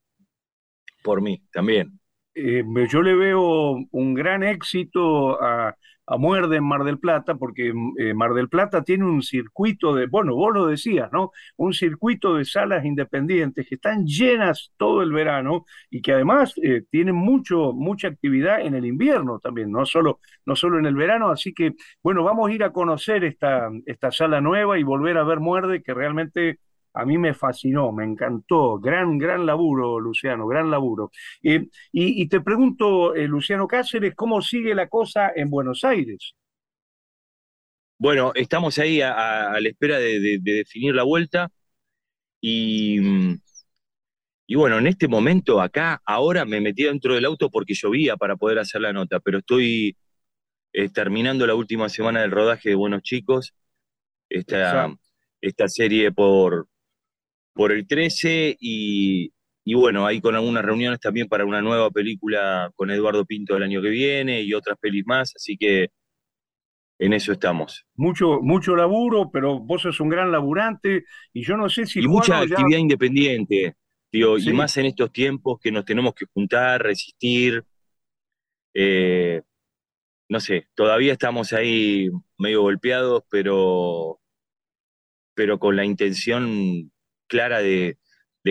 por 1.03 1.23
mí 1.23 1.43
también. 1.53 2.01
Eh, 2.35 2.65
yo 2.89 3.03
le 3.03 3.15
veo 3.15 3.77
un 3.91 4.15
gran 4.15 4.43
éxito 4.43 5.41
a, 5.43 5.77
a 6.07 6.17
Muerde 6.17 6.57
en 6.57 6.65
Mar 6.65 6.85
del 6.85 6.99
Plata, 6.99 7.37
porque 7.37 7.73
eh, 7.99 8.15
Mar 8.15 8.35
del 8.35 8.49
Plata 8.49 8.83
tiene 8.83 9.05
un 9.05 9.23
circuito 9.23 9.95
de, 9.95 10.07
bueno, 10.07 10.35
vos 10.35 10.53
lo 10.53 10.67
decías, 10.67 11.11
¿no? 11.13 11.31
Un 11.57 11.73
circuito 11.73 12.35
de 12.35 12.45
salas 12.45 12.85
independientes 12.85 13.67
que 13.69 13.77
están 13.77 14.07
llenas 14.07 14.73
todo 14.77 15.03
el 15.03 15.13
verano 15.13 15.65
y 15.91 16.03
que 16.03 16.13
además 16.13 16.55
eh, 16.63 16.83
tienen 16.91 17.15
mucho, 17.15 17.73
mucha 17.73 18.09
actividad 18.09 18.61
en 18.61 18.75
el 18.75 18.85
invierno 18.87 19.39
también, 19.39 19.71
no 19.71 19.87
solo, 19.87 20.21
no 20.45 20.57
solo 20.57 20.79
en 20.79 20.87
el 20.87 20.97
verano. 20.97 21.31
Así 21.31 21.55
que, 21.55 21.75
bueno, 22.03 22.25
vamos 22.25 22.51
a 22.51 22.53
ir 22.53 22.65
a 22.65 22.73
conocer 22.73 23.25
esta, 23.25 23.71
esta 23.87 24.11
sala 24.11 24.41
nueva 24.41 24.79
y 24.79 24.83
volver 24.83 25.19
a 25.19 25.25
ver 25.25 25.41
Muerde, 25.41 25.83
que 25.83 25.95
realmente 25.95 26.59
a 26.95 27.05
mí 27.05 27.19
me 27.19 27.35
fascinó, 27.35 27.93
me 27.93 28.05
encantó. 28.05 28.79
Gran, 28.79 29.19
gran 29.19 29.47
laburo, 29.47 29.99
Luciano, 29.99 30.47
gran 30.47 30.71
laburo. 30.71 31.11
Eh, 31.43 31.69
y, 31.93 32.29
te 32.29 32.41
pregunto, 32.41 33.15
eh, 33.15 33.27
Luciano 33.27 33.67
Cáceres, 33.67 34.15
¿cómo 34.15 34.43
sigue 34.43 34.75
la 34.75 34.89
cosa 34.89 35.33
en 35.35 35.51
Buenos 35.51 35.85
Aires? 35.85 36.35
Bueno, 37.99 38.33
estamos 38.35 38.79
ahí 38.79 39.01
a, 39.01 39.59
la 39.61 39.69
espera 39.69 39.99
de, 39.99 40.39
definir 40.43 40.95
la 40.95 41.05
vuelta 41.05 41.51
y, 42.41 42.99
y 44.47 44.55
bueno, 44.57 44.79
en 44.79 44.89
este 44.89 45.07
momento 45.07 45.61
acá, 45.61 46.03
ahora 46.05 46.45
me 46.45 46.61
metí 46.61 46.83
dentro 46.83 47.15
del 47.15 47.25
auto 47.25 47.49
porque 47.49 47.75
llovía 47.75 48.17
para 48.17 48.37
poder 48.37 48.59
hacer 48.59 48.81
la 48.81 48.93
nota, 48.93 49.21
pero 49.21 49.39
estoy 49.39 49.97
terminando 50.93 51.47
la 51.47 51.55
última 51.55 51.89
semana 51.89 52.23
del 52.23 52.33
rodaje 52.33 52.71
de 52.71 52.75
Buenos 52.75 53.03
Chicos, 53.03 53.55
esta, 54.29 54.93
esta 55.41 55.69
serie 55.69 56.11
por, 56.11 56.67
por 57.55 57.73
el 57.73 57.87
13 57.87 58.57
y, 58.61 59.33
y 59.65 59.75
bueno, 59.75 60.07
ahí 60.07 60.21
con 60.21 60.35
algunas 60.35 60.65
reuniones 60.65 61.01
también 61.01 61.29
para 61.29 61.45
una 61.45 61.63
nueva 61.63 61.91
película 61.91 62.71
con 62.75 62.91
Eduardo 62.91 63.25
Pinto 63.25 63.57
el 63.57 63.63
año 63.63 63.83
que 63.83 63.91
viene 63.91 64.43
y 64.43 64.55
otras 64.55 64.79
pelis 64.81 65.05
más, 65.07 65.33
así 65.37 65.57
que 65.57 65.89
en 67.03 67.13
eso 67.13 67.33
estamos. 67.33 67.85
Mucho, 67.97 68.41
mucho 68.43 68.77
laburo, 68.77 69.31
pero 69.33 69.59
vos 69.59 69.83
sos 69.83 69.99
un 69.99 70.09
gran 70.09 70.31
laburante 70.31 71.05
y 71.33 71.43
yo 71.43 71.57
no 71.57 71.69
sé 71.69 71.85
si... 71.85 71.99
Y 72.01 72.07
mucha 72.07 72.39
actividad 72.39 72.79
independiente, 72.79 73.75
tío, 74.09 74.39
y 74.39 74.53
más 74.53 74.77
en 74.77 74.87
estos 74.87 75.13
tiempos 75.13 75.59
que 75.61 75.73
nos 75.73 75.85
tenemos 75.85 76.15
que 76.15 76.27
juntar, 76.33 76.81
resistir. 76.81 77.65
Eh, 78.73 79.43
no 80.29 80.39
sé, 80.39 80.69
todavía 80.75 81.13
estamos 81.13 81.53
ahí 81.53 82.09
medio 82.39 82.63
golpeados, 82.63 83.25
pero, 83.29 84.21
pero 85.35 85.59
con 85.59 85.75
la 85.75 85.85
intención 85.85 86.92
clara 87.33 87.63
de, 87.63 87.97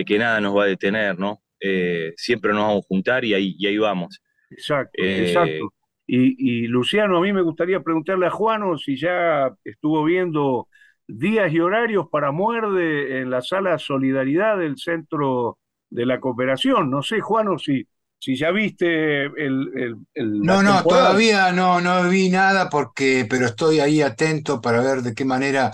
que 0.04 0.18
nada 0.18 0.40
nos 0.40 0.56
va 0.56 0.64
a 0.64 0.66
detener, 0.66 1.16
¿no? 1.16 1.40
Eh, 1.60 2.12
siempre 2.16 2.52
nos 2.52 2.62
vamos 2.62 2.84
a 2.84 2.88
juntar 2.88 3.24
y 3.24 3.32
ahí, 3.32 3.54
y 3.56 3.68
ahí 3.68 3.78
vamos. 3.78 4.20
Exacto, 4.50 5.00
eh, 5.00 5.28
exacto. 5.28 5.72
Y, 6.04 6.66
Luciano, 6.66 7.16
a 7.16 7.20
mí 7.20 7.32
me 7.32 7.40
gustaría 7.40 7.80
preguntarle 7.80 8.26
a 8.26 8.30
Juano 8.30 8.76
si 8.76 8.98
ya 8.98 9.50
estuvo 9.64 10.04
viendo 10.04 10.68
días 11.06 11.50
y 11.52 11.60
horarios 11.60 12.08
para 12.10 12.32
Muerde 12.32 13.20
en 13.20 13.30
la 13.30 13.40
sala 13.40 13.78
Solidaridad 13.78 14.58
del 14.58 14.76
Centro 14.76 15.58
de 15.88 16.04
la 16.04 16.20
Cooperación. 16.20 16.90
No 16.90 17.02
sé, 17.02 17.20
Juano, 17.20 17.58
si, 17.58 17.86
si 18.18 18.36
ya 18.36 18.50
viste 18.50 19.24
el... 19.24 20.04
no, 20.16 20.62
no, 20.62 20.82
todavía 20.82 21.50
no, 21.52 21.80
no 21.80 22.10
vi 22.10 22.28
nada 22.28 22.68
porque, 22.68 23.26
pero 23.30 23.46
estoy 23.46 23.78
ahí 23.78 24.02
atento 24.02 24.60
para 24.60 24.82
ver 24.82 25.00
de 25.02 25.14
qué 25.14 25.24
manera 25.24 25.72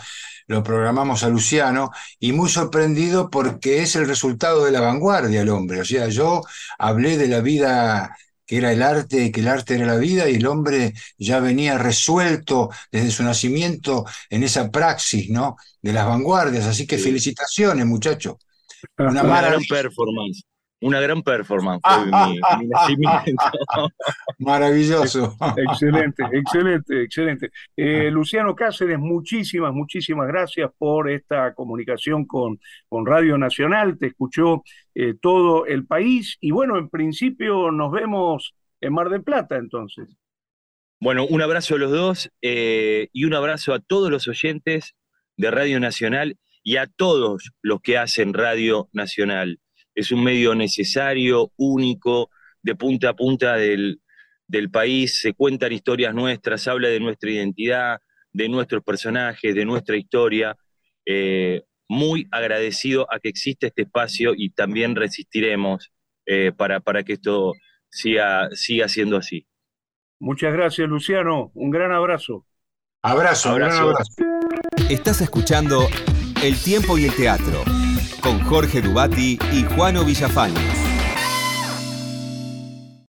lo 0.48 0.62
programamos 0.62 1.22
a 1.22 1.28
Luciano 1.28 1.90
y 2.18 2.32
muy 2.32 2.48
sorprendido 2.48 3.30
porque 3.30 3.82
es 3.82 3.94
el 3.96 4.08
resultado 4.08 4.64
de 4.64 4.72
la 4.72 4.80
vanguardia 4.80 5.42
el 5.42 5.50
hombre. 5.50 5.80
O 5.80 5.84
sea, 5.84 6.08
yo 6.08 6.42
hablé 6.78 7.16
de 7.16 7.28
la 7.28 7.40
vida 7.40 8.16
que 8.46 8.56
era 8.56 8.72
el 8.72 8.82
arte, 8.82 9.30
que 9.30 9.40
el 9.40 9.48
arte 9.48 9.74
era 9.74 9.84
la 9.84 9.96
vida 9.96 10.28
y 10.28 10.36
el 10.36 10.46
hombre 10.46 10.94
ya 11.18 11.38
venía 11.38 11.76
resuelto 11.76 12.70
desde 12.90 13.10
su 13.10 13.22
nacimiento 13.22 14.06
en 14.30 14.42
esa 14.42 14.70
praxis, 14.70 15.28
¿no? 15.28 15.56
De 15.82 15.92
las 15.92 16.06
vanguardias. 16.06 16.64
Así 16.66 16.86
que 16.86 16.96
felicitaciones, 16.96 17.84
muchacho. 17.84 18.38
Una, 18.96 19.22
Una 19.22 19.42
gran 19.42 19.62
performance. 19.68 20.44
Una 20.80 21.00
gran 21.00 21.22
performance 21.22 21.82
fue 21.82 22.06
mi, 22.06 22.68
nacimiento. 22.68 23.32
Maravilloso. 24.38 25.36
excelente, 25.56 26.22
excelente, 26.32 27.02
excelente. 27.02 27.50
Eh, 27.76 28.10
Luciano 28.12 28.54
Cáceres, 28.54 28.98
muchísimas, 28.98 29.72
muchísimas 29.72 30.28
gracias 30.28 30.70
por 30.78 31.10
esta 31.10 31.52
comunicación 31.54 32.26
con, 32.26 32.60
con 32.88 33.06
Radio 33.06 33.36
Nacional. 33.38 33.98
Te 33.98 34.06
escuchó 34.06 34.62
eh, 34.94 35.14
todo 35.20 35.66
el 35.66 35.84
país 35.84 36.36
y 36.40 36.52
bueno, 36.52 36.78
en 36.78 36.88
principio 36.88 37.72
nos 37.72 37.90
vemos 37.90 38.54
en 38.80 38.92
Mar 38.92 39.08
del 39.08 39.24
Plata 39.24 39.56
entonces. 39.56 40.16
Bueno, 41.00 41.26
un 41.26 41.42
abrazo 41.42 41.74
a 41.74 41.78
los 41.78 41.90
dos 41.90 42.30
eh, 42.40 43.08
y 43.12 43.24
un 43.24 43.34
abrazo 43.34 43.74
a 43.74 43.80
todos 43.80 44.10
los 44.10 44.28
oyentes 44.28 44.94
de 45.36 45.50
Radio 45.50 45.80
Nacional 45.80 46.38
y 46.62 46.76
a 46.76 46.86
todos 46.86 47.52
los 47.62 47.80
que 47.80 47.98
hacen 47.98 48.34
Radio 48.34 48.88
Nacional 48.92 49.58
es 49.98 50.12
un 50.12 50.22
medio 50.22 50.54
necesario, 50.54 51.50
único, 51.56 52.30
de 52.62 52.76
punta 52.76 53.10
a 53.10 53.16
punta 53.16 53.56
del, 53.56 54.00
país, 54.70 55.20
se 55.20 55.34
cuentan 55.34 55.72
historias 55.72 56.14
nuestras, 56.14 56.68
habla 56.68 56.88
de 56.88 57.00
nuestra 57.00 57.30
identidad, 57.32 57.98
de 58.32 58.48
nuestros 58.48 58.84
personajes, 58.84 59.54
de 59.56 59.64
nuestra 59.64 59.96
historia. 59.96 60.56
Eh, 61.04 61.62
muy 61.88 62.28
agradecido 62.30 63.12
a 63.12 63.18
que 63.18 63.28
exista 63.28 63.66
este 63.66 63.82
espacio 63.82 64.34
y 64.36 64.50
también 64.50 64.94
resistiremos 64.94 65.90
eh, 66.26 66.52
para, 66.56 66.78
para, 66.78 67.02
que 67.02 67.14
esto 67.14 67.54
siga, 67.90 68.48
siga 68.52 68.88
siendo 68.88 69.16
así. 69.16 69.46
Muchas 70.20 70.52
gracias, 70.52 70.88
Luciano. 70.88 71.50
Un 71.54 71.70
gran 71.70 71.90
abrazo. 71.90 72.46
Abrazo, 73.02 73.50
abrazo. 73.50 73.82
abrazo. 73.82 74.12
Estás 74.88 75.20
escuchando 75.22 75.88
El 76.42 76.56
tiempo 76.62 76.98
y 76.98 77.06
el 77.06 77.16
teatro 77.16 77.64
con 78.28 78.40
Jorge 78.40 78.82
Dubati 78.82 79.38
y 79.52 79.64
Juano 79.74 80.04
Villafañez. 80.04 80.77